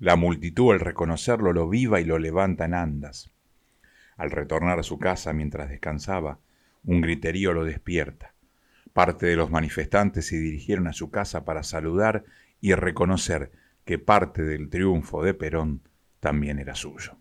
la 0.00 0.16
multitud 0.16 0.72
al 0.72 0.80
reconocerlo 0.80 1.52
lo 1.52 1.68
viva 1.68 2.00
y 2.00 2.04
lo 2.04 2.18
levanta 2.18 2.64
en 2.64 2.74
andas. 2.74 3.30
Al 4.16 4.32
retornar 4.32 4.80
a 4.80 4.82
su 4.82 4.98
casa 4.98 5.32
mientras 5.32 5.68
descansaba, 5.68 6.40
un 6.82 7.00
griterío 7.00 7.52
lo 7.52 7.64
despierta. 7.64 8.34
Parte 8.92 9.26
de 9.26 9.36
los 9.36 9.50
manifestantes 9.50 10.26
se 10.26 10.36
dirigieron 10.36 10.88
a 10.88 10.92
su 10.92 11.10
casa 11.10 11.44
para 11.44 11.62
saludar 11.62 12.24
y 12.60 12.74
reconocer 12.74 13.52
que 13.84 13.98
parte 13.98 14.42
del 14.42 14.70
triunfo 14.70 15.22
de 15.22 15.34
Perón 15.34 15.82
también 16.18 16.58
era 16.58 16.74
suyo. 16.74 17.16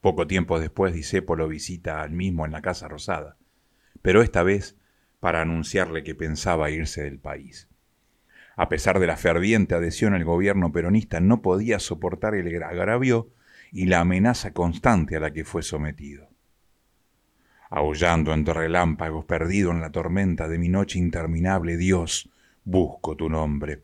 Poco 0.00 0.26
tiempo 0.26 0.58
después, 0.58 0.92
Dicepo 0.92 1.36
lo 1.36 1.48
visita 1.48 2.02
al 2.02 2.10
mismo 2.10 2.44
en 2.44 2.52
la 2.52 2.62
Casa 2.62 2.88
Rosada 2.88 3.36
pero 4.06 4.22
esta 4.22 4.44
vez 4.44 4.76
para 5.18 5.42
anunciarle 5.42 6.04
que 6.04 6.14
pensaba 6.14 6.70
irse 6.70 7.02
del 7.02 7.18
país. 7.18 7.66
A 8.54 8.68
pesar 8.68 9.00
de 9.00 9.08
la 9.08 9.16
ferviente 9.16 9.74
adhesión 9.74 10.14
al 10.14 10.24
gobierno 10.24 10.70
peronista, 10.70 11.18
no 11.18 11.42
podía 11.42 11.80
soportar 11.80 12.36
el 12.36 12.62
agravio 12.62 13.32
y 13.72 13.86
la 13.86 13.98
amenaza 13.98 14.52
constante 14.52 15.16
a 15.16 15.18
la 15.18 15.32
que 15.32 15.44
fue 15.44 15.64
sometido. 15.64 16.28
Aullando 17.68 18.32
entre 18.32 18.54
relámpagos, 18.54 19.24
perdido 19.24 19.72
en 19.72 19.80
la 19.80 19.90
tormenta 19.90 20.46
de 20.46 20.60
mi 20.60 20.68
noche 20.68 21.00
interminable, 21.00 21.76
Dios, 21.76 22.30
busco 22.62 23.16
tu 23.16 23.28
nombre. 23.28 23.82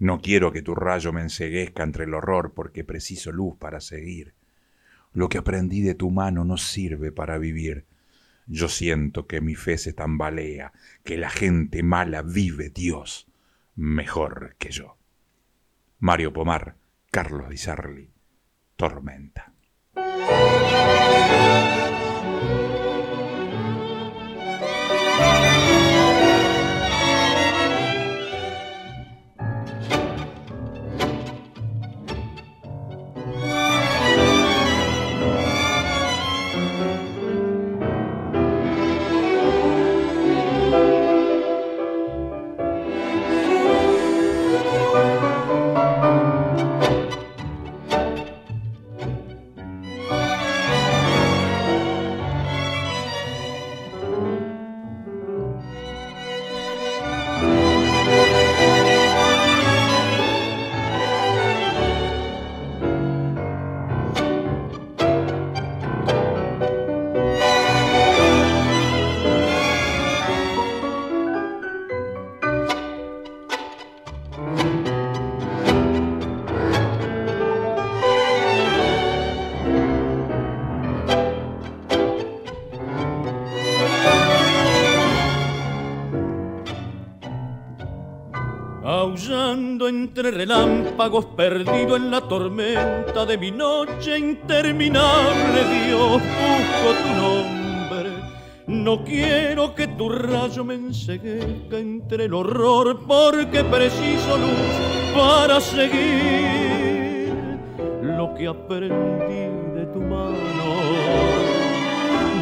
No 0.00 0.20
quiero 0.20 0.52
que 0.52 0.60
tu 0.60 0.74
rayo 0.74 1.14
me 1.14 1.22
enseguezca 1.22 1.82
entre 1.82 2.04
el 2.04 2.12
horror, 2.12 2.52
porque 2.52 2.84
preciso 2.84 3.32
luz 3.32 3.56
para 3.56 3.80
seguir. 3.80 4.34
Lo 5.14 5.30
que 5.30 5.38
aprendí 5.38 5.80
de 5.80 5.94
tu 5.94 6.10
mano 6.10 6.44
no 6.44 6.58
sirve 6.58 7.10
para 7.10 7.38
vivir. 7.38 7.86
Yo 8.46 8.68
siento 8.68 9.26
que 9.26 9.40
mi 9.40 9.54
fe 9.54 9.78
se 9.78 9.92
tambalea, 9.92 10.72
que 11.04 11.16
la 11.16 11.30
gente 11.30 11.82
mala 11.82 12.22
vive 12.22 12.70
Dios 12.70 13.28
mejor 13.74 14.56
que 14.58 14.70
yo. 14.70 14.96
Mario 15.98 16.32
Pomar, 16.32 16.76
Carlos 17.10 17.48
Di 17.48 17.56
Sarli, 17.56 18.10
Tormenta. 18.76 19.52
Relámpagos 90.30 91.24
perdido 91.24 91.96
en 91.96 92.10
la 92.10 92.20
tormenta 92.20 93.26
de 93.26 93.36
mi 93.38 93.50
noche 93.50 94.18
interminable, 94.18 95.64
Dios, 95.86 96.10
busco 96.10 96.92
tu 97.02 97.20
nombre. 97.20 98.10
No 98.66 99.04
quiero 99.04 99.74
que 99.74 99.88
tu 99.88 100.08
rayo 100.08 100.64
me 100.64 100.74
enseguezca 100.74 101.78
entre 101.78 102.26
el 102.26 102.34
horror, 102.34 103.00
porque 103.06 103.64
preciso 103.64 104.36
luz 104.36 105.14
para 105.14 105.60
seguir 105.60 107.32
lo 108.02 108.34
que 108.34 108.46
aprendí 108.46 109.74
de 109.74 109.86
tu 109.92 110.00
mano. 110.00 110.62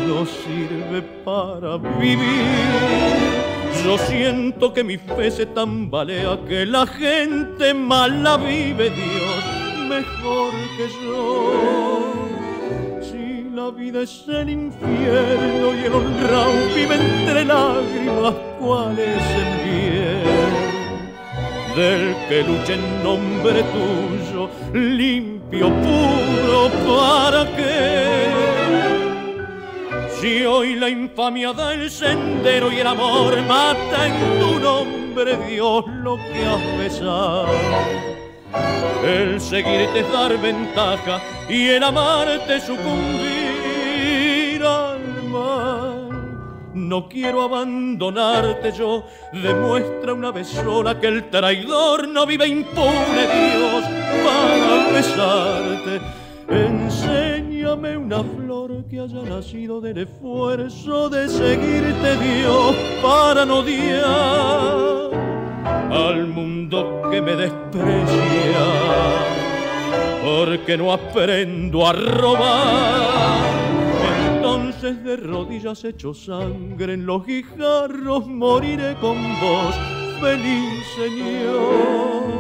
No 0.07 0.27
sirve 0.27 1.03
para 1.25 1.79
vivir 1.99 3.40
yo 3.85 3.99
siento 3.99 4.73
que 4.73 4.85
mi 4.85 4.97
fe 4.97 5.31
se 5.31 5.47
tambalea, 5.47 6.39
que 6.49 6.67
la 6.67 6.87
gente 6.87 7.75
mala 7.75 8.37
vive 8.37 8.91
Dios 8.91 9.61
mejor 9.89 10.53
que 10.77 10.87
yo. 11.03 12.13
Si 13.03 13.51
la 13.55 13.71
vida 13.71 14.03
es 14.03 14.25
el 14.29 14.51
infierno 14.51 15.75
y 15.75 15.85
el 15.87 15.93
honrado 15.93 16.53
vive 16.75 16.95
entre 16.95 17.45
lágrimas, 17.45 18.35
¿cuál 18.59 18.99
es 18.99 19.25
el 19.43 19.51
bien? 19.65 20.61
Del 21.77 22.17
que 22.29 22.43
lucha 22.43 22.75
en 22.75 23.03
nombre 23.03 23.63
tuyo, 23.75 24.51
limpio, 24.73 25.69
puro 25.69 26.69
¿para 26.87 27.45
qué? 27.57 28.00
Si 30.21 30.45
hoy 30.45 30.75
la 30.75 30.91
infamia 30.91 31.55
del 31.55 31.91
sendero 31.91 32.71
y 32.71 32.81
el 32.81 32.87
amor 32.87 33.41
mata 33.41 34.07
en 34.07 34.39
tu 34.39 34.61
nombre, 34.61 35.39
Dios, 35.49 35.87
lo 36.03 36.17
que 36.17 36.45
has 36.45 36.79
besado. 36.79 37.47
El 39.03 39.41
seguirte 39.41 40.01
es 40.01 40.13
dar 40.13 40.37
ventaja 40.37 41.23
y 41.49 41.69
el 41.69 41.83
amarte 41.83 42.61
sucumbir 42.61 43.03
al 44.63 45.23
mal. 45.23 46.11
No 46.75 47.09
quiero 47.09 47.41
abandonarte 47.41 48.73
yo, 48.73 49.07
demuestra 49.33 50.13
una 50.13 50.33
vez 50.33 50.49
sola 50.49 51.01
que 51.01 51.07
el 51.07 51.31
traidor 51.31 52.07
no 52.07 52.27
vive 52.27 52.47
impune, 52.47 53.27
Dios, 53.55 53.85
para 54.23 54.93
besarte. 54.93 55.99
Una 57.63 58.25
flor 58.25 58.87
que 58.89 59.01
haya 59.01 59.23
nacido 59.23 59.83
del 59.83 59.99
esfuerzo 59.99 61.11
de 61.11 61.29
seguirte, 61.29 62.17
Dios, 62.17 62.75
para 63.03 63.45
no 63.45 63.59
odiar 63.59 65.11
al 65.91 66.27
mundo 66.27 67.03
que 67.11 67.21
me 67.21 67.37
desprecia, 67.37 68.65
porque 70.25 70.79
no 70.79 70.91
aprendo 70.91 71.87
a 71.87 71.93
robar. 71.93 73.41
Entonces 74.33 75.05
de 75.05 75.17
rodillas 75.19 75.85
hecho 75.85 76.15
sangre 76.15 76.95
en 76.95 77.05
los 77.05 77.27
guijarros 77.27 78.27
moriré 78.27 78.95
con 78.95 79.19
vos, 79.39 79.75
feliz 80.19 80.83
Señor. 80.97 82.40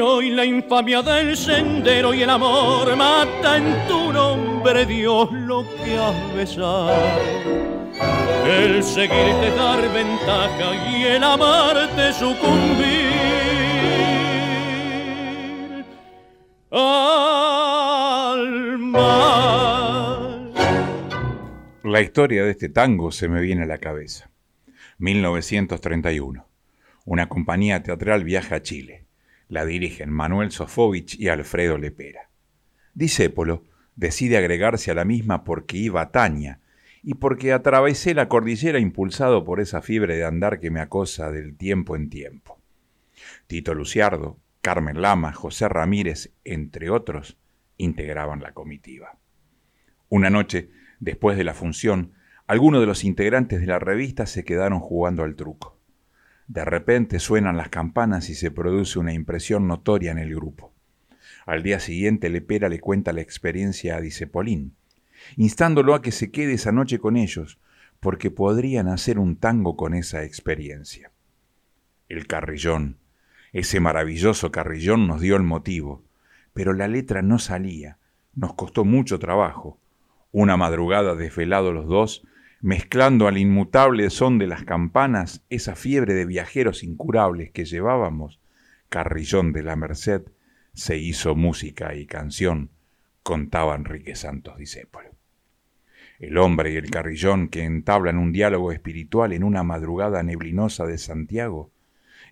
Hoy 0.00 0.30
la 0.30 0.44
infamia 0.44 1.00
del 1.02 1.36
sendero 1.36 2.12
y 2.12 2.22
el 2.22 2.30
amor 2.30 2.94
mata 2.96 3.56
en 3.56 3.86
tu 3.88 4.12
nombre, 4.12 4.84
Dios, 4.84 5.32
lo 5.32 5.64
que 5.76 5.96
has 5.96 6.34
besado. 6.34 6.92
El 8.44 8.82
seguirte 8.82 9.50
dar 9.56 9.80
ventaja 9.92 10.90
y 10.90 11.04
el 11.04 11.24
amarte 11.24 12.12
sucumbir 12.12 13.06
al 16.70 17.58
mal. 18.78 20.52
La 21.84 22.00
historia 22.02 22.44
de 22.44 22.50
este 22.50 22.68
tango 22.68 23.10
se 23.12 23.28
me 23.28 23.40
viene 23.40 23.62
a 23.62 23.66
la 23.66 23.78
cabeza. 23.78 24.30
1931. 24.98 26.46
Una 27.04 27.28
compañía 27.28 27.82
teatral 27.82 28.24
viaja 28.24 28.56
a 28.56 28.62
Chile. 28.62 29.05
La 29.48 29.64
dirigen 29.64 30.10
Manuel 30.10 30.50
Sofovich 30.50 31.18
y 31.18 31.28
Alfredo 31.28 31.78
Lepera. 31.78 32.30
Disépolo 32.94 33.64
decide 33.94 34.36
agregarse 34.36 34.90
a 34.90 34.94
la 34.94 35.04
misma 35.04 35.44
porque 35.44 35.76
iba 35.76 36.00
a 36.00 36.10
Tania 36.10 36.60
y 37.02 37.14
porque 37.14 37.52
atravesé 37.52 38.14
la 38.14 38.28
cordillera 38.28 38.80
impulsado 38.80 39.44
por 39.44 39.60
esa 39.60 39.82
fiebre 39.82 40.16
de 40.16 40.24
andar 40.24 40.58
que 40.58 40.70
me 40.70 40.80
acosa 40.80 41.30
del 41.30 41.56
tiempo 41.56 41.94
en 41.94 42.10
tiempo. 42.10 42.60
Tito 43.46 43.74
Luciardo, 43.74 44.38
Carmen 44.60 45.00
Lama, 45.00 45.32
José 45.32 45.68
Ramírez, 45.68 46.32
entre 46.44 46.90
otros, 46.90 47.38
integraban 47.76 48.42
la 48.42 48.52
comitiva. 48.52 49.18
Una 50.08 50.30
noche, 50.30 50.70
después 50.98 51.36
de 51.36 51.44
la 51.44 51.54
función, 51.54 52.14
algunos 52.48 52.80
de 52.80 52.86
los 52.86 53.04
integrantes 53.04 53.60
de 53.60 53.66
la 53.66 53.78
revista 53.78 54.26
se 54.26 54.44
quedaron 54.44 54.80
jugando 54.80 55.22
al 55.22 55.36
truco. 55.36 55.75
De 56.48 56.64
repente 56.64 57.18
suenan 57.18 57.56
las 57.56 57.68
campanas 57.68 58.30
y 58.30 58.34
se 58.34 58.50
produce 58.50 58.98
una 58.98 59.12
impresión 59.12 59.66
notoria 59.66 60.12
en 60.12 60.18
el 60.18 60.34
grupo. 60.34 60.72
Al 61.44 61.62
día 61.62 61.80
siguiente 61.80 62.28
Lepera 62.28 62.68
le 62.68 62.80
cuenta 62.80 63.12
la 63.12 63.20
experiencia 63.20 63.96
a 63.96 64.00
Dicepolín, 64.00 64.76
instándolo 65.36 65.94
a 65.94 66.02
que 66.02 66.12
se 66.12 66.30
quede 66.30 66.54
esa 66.54 66.72
noche 66.72 66.98
con 66.98 67.16
ellos, 67.16 67.58
porque 68.00 68.30
podrían 68.30 68.88
hacer 68.88 69.18
un 69.18 69.36
tango 69.36 69.76
con 69.76 69.94
esa 69.94 70.22
experiencia. 70.22 71.10
El 72.08 72.26
carrillón, 72.26 72.98
ese 73.52 73.80
maravilloso 73.80 74.52
carrillón 74.52 75.08
nos 75.08 75.20
dio 75.20 75.36
el 75.36 75.42
motivo, 75.42 76.04
pero 76.52 76.72
la 76.72 76.88
letra 76.88 77.22
no 77.22 77.38
salía, 77.38 77.98
nos 78.34 78.54
costó 78.54 78.84
mucho 78.84 79.18
trabajo. 79.18 79.80
Una 80.30 80.56
madrugada 80.56 81.14
desvelados 81.14 81.74
los 81.74 81.86
dos, 81.86 82.26
mezclando 82.66 83.28
al 83.28 83.38
inmutable 83.38 84.10
son 84.10 84.38
de 84.38 84.48
las 84.48 84.64
campanas 84.64 85.44
esa 85.50 85.76
fiebre 85.76 86.14
de 86.14 86.26
viajeros 86.26 86.82
incurables 86.82 87.52
que 87.52 87.64
llevábamos, 87.64 88.40
Carrillón 88.88 89.52
de 89.52 89.62
la 89.62 89.76
Merced 89.76 90.22
se 90.74 90.96
hizo 90.96 91.36
música 91.36 91.94
y 91.94 92.06
canción, 92.06 92.70
contaba 93.22 93.76
Enrique 93.76 94.16
Santos 94.16 94.58
Discépolo. 94.58 95.10
El 96.18 96.38
hombre 96.38 96.72
y 96.72 96.76
el 96.76 96.90
carrillón 96.90 97.50
que 97.50 97.62
entablan 97.62 98.18
un 98.18 98.32
diálogo 98.32 98.72
espiritual 98.72 99.32
en 99.32 99.44
una 99.44 99.62
madrugada 99.62 100.24
neblinosa 100.24 100.86
de 100.86 100.98
Santiago, 100.98 101.70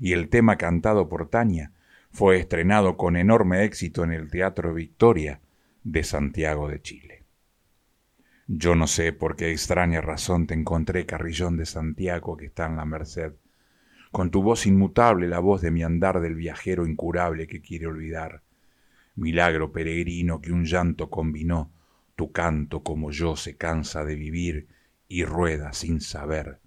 y 0.01 0.15
el 0.15 0.31
tema 0.31 0.57
cantado 0.57 1.09
por 1.09 1.31
Tania 1.31 1.71
fue 2.11 2.41
estrenado 2.41 2.97
con 2.97 3.15
enorme 3.15 3.63
éxito 3.63 4.03
en 4.03 4.11
el 4.11 4.33
Teatro 4.33 4.75
Victoria 4.75 5.39
de 5.85 6.03
Santiago 6.03 6.69
de 6.69 6.83
Chile. 6.83 7.14
Yo 8.47 8.75
no 8.75 8.87
sé 8.87 9.13
por 9.13 9.37
qué 9.37 9.51
extraña 9.51 10.03
razón 10.03 10.47
te 10.47 10.53
encontré, 10.55 11.07
carrillón 11.07 11.57
de 11.57 11.65
Santiago 11.65 12.37
que 12.37 12.47
está 12.47 12.67
en 12.67 12.77
la 12.77 12.85
merced, 12.85 13.33
con 14.13 14.31
tu 14.31 14.43
voz 14.43 14.67
inmutable, 14.67 15.29
la 15.29 15.39
voz 15.39 15.63
de 15.63 15.71
mi 15.71 15.83
andar 15.83 16.21
del 16.21 16.35
viajero 16.35 16.87
incurable 16.87 17.47
que 17.47 17.63
quiere 17.63 17.87
olvidar. 17.87 18.43
Milagro 19.17 19.73
peregrino 19.73 20.43
que 20.43 20.53
un 20.53 20.65
llanto 20.65 21.09
combinó, 21.09 21.73
tu 22.17 22.33
canto 22.33 22.83
como 22.83 23.11
yo 23.11 23.35
se 23.35 23.57
cansa 23.57 24.05
de 24.05 24.15
vivir 24.15 24.69
y 25.09 25.25
rueda 25.25 25.73
sin 25.73 26.01
saber 26.01 26.61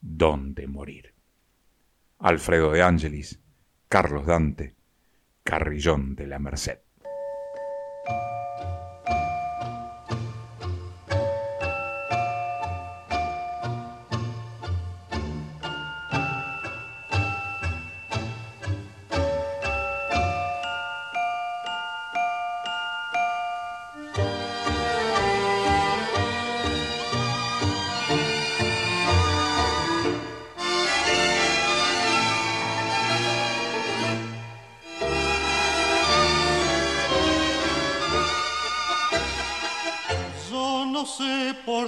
dónde 0.00 0.66
morir. 0.66 1.14
Alfredo 2.18 2.72
de 2.72 2.82
Ángelis, 2.82 3.40
Carlos 3.88 4.26
Dante, 4.26 4.74
Carrillón 5.42 6.16
de 6.16 6.26
la 6.26 6.38
Merced. 6.38 6.83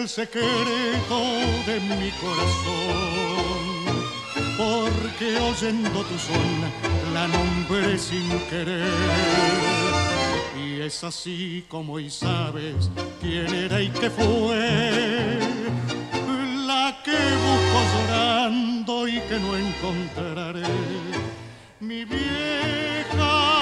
el 0.00 0.08
secreto 0.08 1.18
de 1.66 1.78
mi 1.80 2.10
corazón, 2.12 3.66
porque 4.56 5.38
oyendo 5.38 6.00
tu 6.04 6.18
son 6.18 7.12
la 7.12 7.28
nombré 7.28 7.98
sin 7.98 8.26
querer. 8.48 8.88
Y 10.56 10.80
es 10.80 11.04
así 11.04 11.64
como 11.68 11.94
hoy 11.94 12.08
sabes 12.08 12.90
quién 13.20 13.52
era 13.54 13.82
y 13.82 13.90
qué 13.90 14.08
fue 14.08 15.38
la 16.66 16.96
que 17.04 17.18
busco 17.44 17.80
llorando 17.92 19.06
y 19.06 19.20
que 19.20 19.38
no 19.38 19.56
encontraré. 19.56 20.62
Mi 21.80 22.04
vieja 22.04 23.59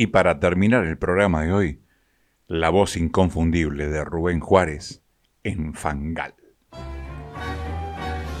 Y 0.00 0.06
para 0.06 0.40
terminar 0.40 0.86
el 0.86 0.96
programa 0.96 1.42
de 1.42 1.52
hoy, 1.52 1.82
la 2.46 2.70
voz 2.70 2.96
inconfundible 2.96 3.88
de 3.88 4.02
Rubén 4.02 4.40
Juárez 4.40 5.02
en 5.42 5.74
Fangal. 5.74 6.32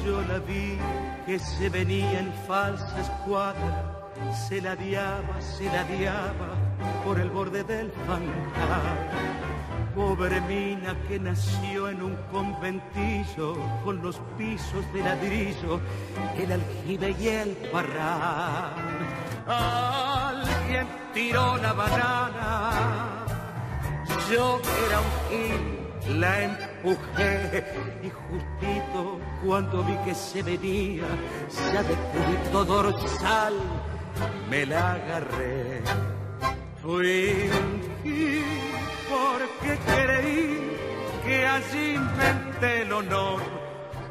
Yo 0.02 0.22
la 0.22 0.38
vi 0.38 0.78
que 1.26 1.38
se 1.38 1.68
venía 1.68 2.20
en 2.20 2.32
falsa 2.48 2.98
escuadra, 2.98 4.10
se 4.48 4.62
la 4.62 4.74
diaba, 4.74 5.38
se 5.38 5.66
la 5.66 5.84
diaba 5.84 6.56
por 7.04 7.20
el 7.20 7.28
borde 7.28 7.62
del 7.62 7.90
fangal. 8.06 9.10
Pobre 9.94 10.40
mina 10.40 10.96
que 11.08 11.18
nació 11.18 11.90
en 11.90 12.00
un 12.00 12.16
conventillo 12.32 13.54
con 13.84 14.00
los 14.00 14.18
pisos 14.38 14.90
de 14.94 15.02
ladrillo, 15.02 15.78
el 16.38 16.52
aljibe 16.52 17.14
y 17.20 17.28
el 17.28 17.50
parral. 17.70 19.29
Alguien 19.50 20.86
tiró 21.12 21.56
la 21.58 21.72
banana 21.72 22.80
yo 24.30 24.60
era 24.86 25.00
un 25.00 25.12
gil, 25.28 26.20
la 26.20 26.42
empujé 26.42 27.64
y 28.02 28.10
justito 28.10 29.18
cuando 29.44 29.82
vi 29.82 29.96
que 30.04 30.14
se 30.14 30.42
venía, 30.42 31.04
ya 31.72 31.82
de 31.82 31.94
cubito 31.94 32.64
dorsal, 32.64 33.54
me 34.48 34.66
la 34.66 34.92
agarré. 34.92 35.82
Fui 36.80 37.50
un 37.60 38.02
gil 38.02 38.44
porque 39.08 39.78
creí 39.86 40.76
que 41.24 41.46
allí 41.46 41.94
inventé 41.94 42.82
el 42.82 42.92
honor, 42.92 43.40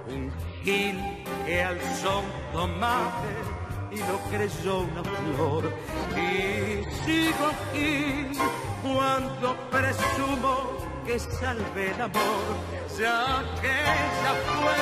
un 0.09 0.31
gil 0.63 0.97
que 1.45 1.63
alzó 1.63 2.19
un 2.19 2.51
tomate 2.51 3.48
y 3.91 3.97
lo 3.97 4.19
creyó 4.29 4.79
una 4.81 5.03
flor. 5.03 5.73
Y 6.15 6.83
sigo 7.03 7.51
gil 7.73 8.31
cuando 8.83 9.55
presumo 9.69 10.77
que 11.05 11.19
salve 11.19 11.91
el 11.91 12.01
amor, 12.01 12.45
ya 12.97 13.43
que 13.61 13.67
ella 13.67 14.33
fue 14.45 14.79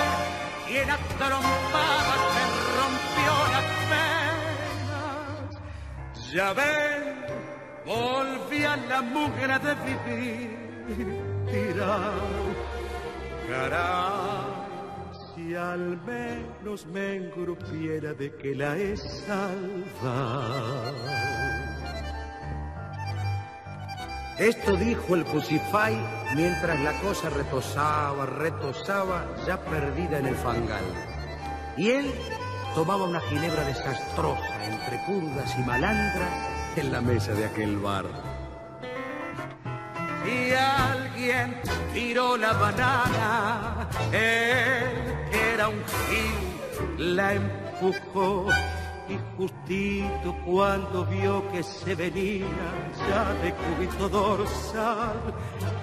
quien 0.68 0.90
a 0.90 0.98
trompadas 1.18 2.22
me 2.36 2.44
rompió 2.78 3.32
las 3.54 3.68
penas. 3.90 5.52
Ya 6.34 6.54
ven, 6.54 7.26
volví 7.86 8.64
a 8.66 8.76
la 8.76 9.02
mujer 9.02 9.62
de 9.62 9.76
vivir 9.86 10.68
tirado. 11.50 12.68
Caray, 13.48 14.67
si 15.38 15.54
al 15.54 16.00
menos 16.02 16.88
me 16.88 17.16
engrupiera 17.16 18.14
de 18.14 18.34
que 18.36 18.56
la 18.56 18.76
he 18.76 18.98
salvado. 18.98 20.04
Esto 24.40 24.76
dijo 24.76 25.16
el 25.16 25.26
Pusify 25.26 25.96
mientras 26.36 26.80
la 26.82 27.00
cosa 27.02 27.30
retosaba, 27.30 28.26
retosaba, 28.26 29.26
ya 29.46 29.60
perdida 29.62 30.20
en 30.20 30.28
el 30.28 30.36
fangal. 30.36 30.86
Y 31.76 31.90
él 31.90 32.12
tomaba 32.74 33.06
una 33.06 33.20
ginebra 33.22 33.64
desastrosa 33.64 34.66
entre 34.66 35.04
curdas 35.06 35.56
y 35.58 35.62
malandras 35.62 36.34
en 36.76 36.92
la 36.92 37.02
mesa 37.02 37.34
de 37.34 37.46
aquel 37.46 37.78
bar. 37.78 38.27
Y 40.28 40.52
alguien 40.52 41.56
tiró 41.94 42.38
la 42.38 42.54
banana, 42.54 43.90
él 44.12 45.16
era 45.32 45.70
un 45.70 45.84
gil, 45.86 47.16
la 47.16 47.34
empujó 47.34 48.48
y 49.10 49.18
justito 49.38 50.36
cuando 50.46 51.06
vio 51.06 51.50
que 51.52 51.64
se 51.64 51.96
venía 51.96 52.46
ya 53.10 53.34
de 53.42 53.54
cubito 53.54 54.10
dorsal, 54.10 55.34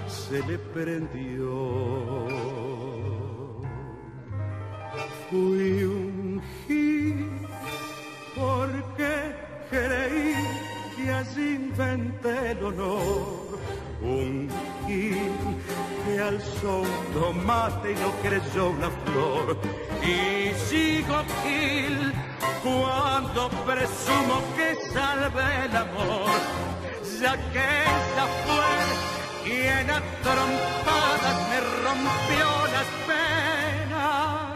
se 0.07 0.43
le 0.47 0.59
prendió. 0.59 2.27
Fui 5.31 5.85
un 5.85 6.43
gil 6.67 7.31
porque 8.35 9.35
creí 9.71 10.35
que 10.97 11.11
así 11.11 11.55
inventé 11.55 12.51
el 12.51 12.65
honor. 12.65 13.44
Un 14.05 14.51
gil 14.87 15.33
que 16.05 16.21
alzó 16.21 16.83
un 16.83 17.15
tomate 17.15 17.93
y 17.93 17.95
no 17.95 18.11
creyó 18.23 18.69
una 18.69 18.91
flor. 18.91 19.57
Y 20.03 20.53
sigo 20.67 21.23
gil 21.43 22.13
cuando 22.63 23.49
presumo 23.65 24.43
que 24.57 24.77
salve 24.93 25.43
el 25.65 25.75
amor, 25.75 26.39
ya 27.19 27.35
que 27.53 27.65
esa 27.99 28.27
fue 28.45 28.73
quien 29.45 29.91
a 29.91 30.03
trompadas 30.23 31.37
me 31.49 31.59
rompió 31.83 32.49
las 32.75 32.89
penas. 33.09 34.55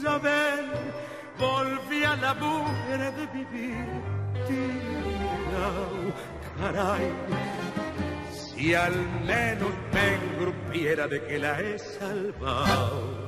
Ya 0.00 0.18
ven, 0.18 0.70
volví 1.36 2.04
a 2.04 2.14
la 2.14 2.34
mujer 2.34 3.12
de 3.16 3.26
vivir 3.26 4.02
caray. 6.62 7.71
Si 8.62 8.76
al 8.76 8.94
menos 9.26 9.72
me 9.92 10.14
engrupiera 10.14 11.08
de 11.08 11.20
que 11.24 11.36
la 11.36 11.60
he 11.60 11.76
salvado 11.80 13.26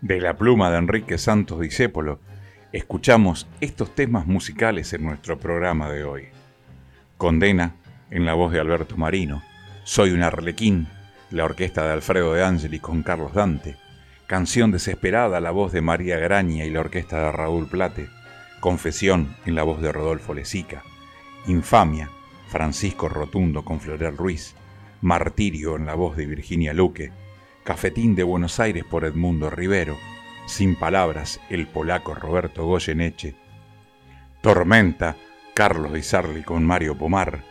De 0.00 0.20
la 0.22 0.38
pluma 0.38 0.70
de 0.70 0.78
Enrique 0.78 1.18
Santos 1.18 1.60
Discépolo, 1.60 2.20
escuchamos 2.72 3.46
estos 3.60 3.94
temas 3.94 4.26
musicales 4.26 4.94
en 4.94 5.04
nuestro 5.04 5.38
programa 5.38 5.90
de 5.90 6.04
hoy. 6.04 6.28
Condena, 7.18 7.74
en 8.10 8.24
la 8.24 8.32
voz 8.32 8.50
de 8.50 8.60
Alberto 8.60 8.96
Marino, 8.96 9.42
Soy 9.84 10.12
un 10.12 10.22
arlequín, 10.22 10.88
la 11.30 11.44
orquesta 11.44 11.84
de 11.84 11.92
Alfredo 11.92 12.34
de 12.34 12.44
Angeli 12.44 12.78
con 12.78 13.02
Carlos 13.02 13.32
Dante, 13.34 13.76
Canción 14.26 14.70
desesperada, 14.70 15.38
la 15.38 15.50
voz 15.50 15.70
de 15.72 15.82
María 15.82 16.18
Graña 16.18 16.64
y 16.64 16.70
la 16.70 16.80
orquesta 16.80 17.18
de 17.18 17.32
Raúl 17.32 17.68
Plate, 17.68 18.08
Confesión, 18.58 19.36
en 19.44 19.54
la 19.54 19.64
voz 19.64 19.82
de 19.82 19.92
Rodolfo 19.92 20.32
Lezica, 20.32 20.82
Infamia, 21.46 22.08
Francisco 22.48 23.10
Rotundo 23.10 23.66
con 23.66 23.80
Florel 23.80 24.16
Ruiz, 24.16 24.54
Martirio 25.02 25.76
en 25.76 25.84
la 25.84 25.94
voz 25.94 26.16
de 26.16 26.24
Virginia 26.24 26.72
Luque, 26.72 27.12
Cafetín 27.64 28.14
de 28.14 28.22
Buenos 28.22 28.60
Aires 28.60 28.84
por 28.84 29.04
Edmundo 29.04 29.50
Rivero, 29.50 29.98
Sin 30.46 30.74
Palabras, 30.74 31.38
el 31.50 31.66
polaco 31.66 32.14
Roberto 32.14 32.64
Goyeneche, 32.64 33.34
Tormenta, 34.40 35.16
Carlos 35.52 35.92
Di 35.92 36.02
Sarli 36.02 36.42
con 36.42 36.64
Mario 36.64 36.96
Pomar, 36.96 37.42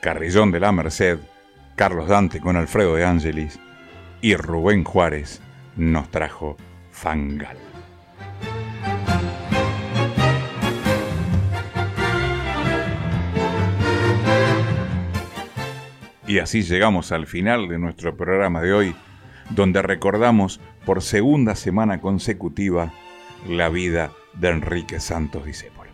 Carrillón 0.00 0.52
de 0.52 0.60
la 0.60 0.70
Merced, 0.70 1.18
Carlos 1.80 2.08
Dante 2.08 2.40
con 2.40 2.56
Alfredo 2.56 2.94
de 2.94 3.06
Ángelis 3.06 3.58
y 4.20 4.36
Rubén 4.36 4.84
Juárez 4.84 5.40
nos 5.76 6.10
trajo 6.10 6.58
Fangal. 6.90 7.56
Y 16.26 16.38
así 16.40 16.60
llegamos 16.60 17.12
al 17.12 17.26
final 17.26 17.66
de 17.68 17.78
nuestro 17.78 18.14
programa 18.14 18.60
de 18.60 18.74
hoy, 18.74 18.96
donde 19.48 19.80
recordamos 19.80 20.60
por 20.84 21.00
segunda 21.00 21.54
semana 21.54 22.02
consecutiva 22.02 22.92
la 23.48 23.70
vida 23.70 24.10
de 24.34 24.50
Enrique 24.50 25.00
Santos 25.00 25.46
Discépolo. 25.46 25.88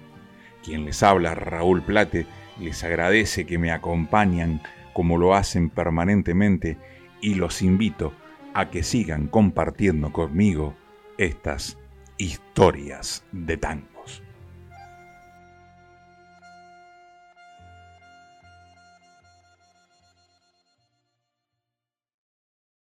Quien 0.64 0.84
les 0.84 1.04
habla, 1.04 1.36
Raúl 1.36 1.80
Plate, 1.80 2.26
les 2.58 2.82
agradece 2.82 3.46
que 3.46 3.58
me 3.58 3.70
acompañan 3.70 4.60
como 4.96 5.18
lo 5.18 5.34
hacen 5.34 5.68
permanentemente 5.68 6.78
y 7.20 7.34
los 7.34 7.60
invito 7.60 8.14
a 8.54 8.70
que 8.70 8.82
sigan 8.82 9.26
compartiendo 9.26 10.10
conmigo 10.10 10.74
estas 11.18 11.76
historias 12.16 13.22
de 13.30 13.58
tango. 13.58 13.95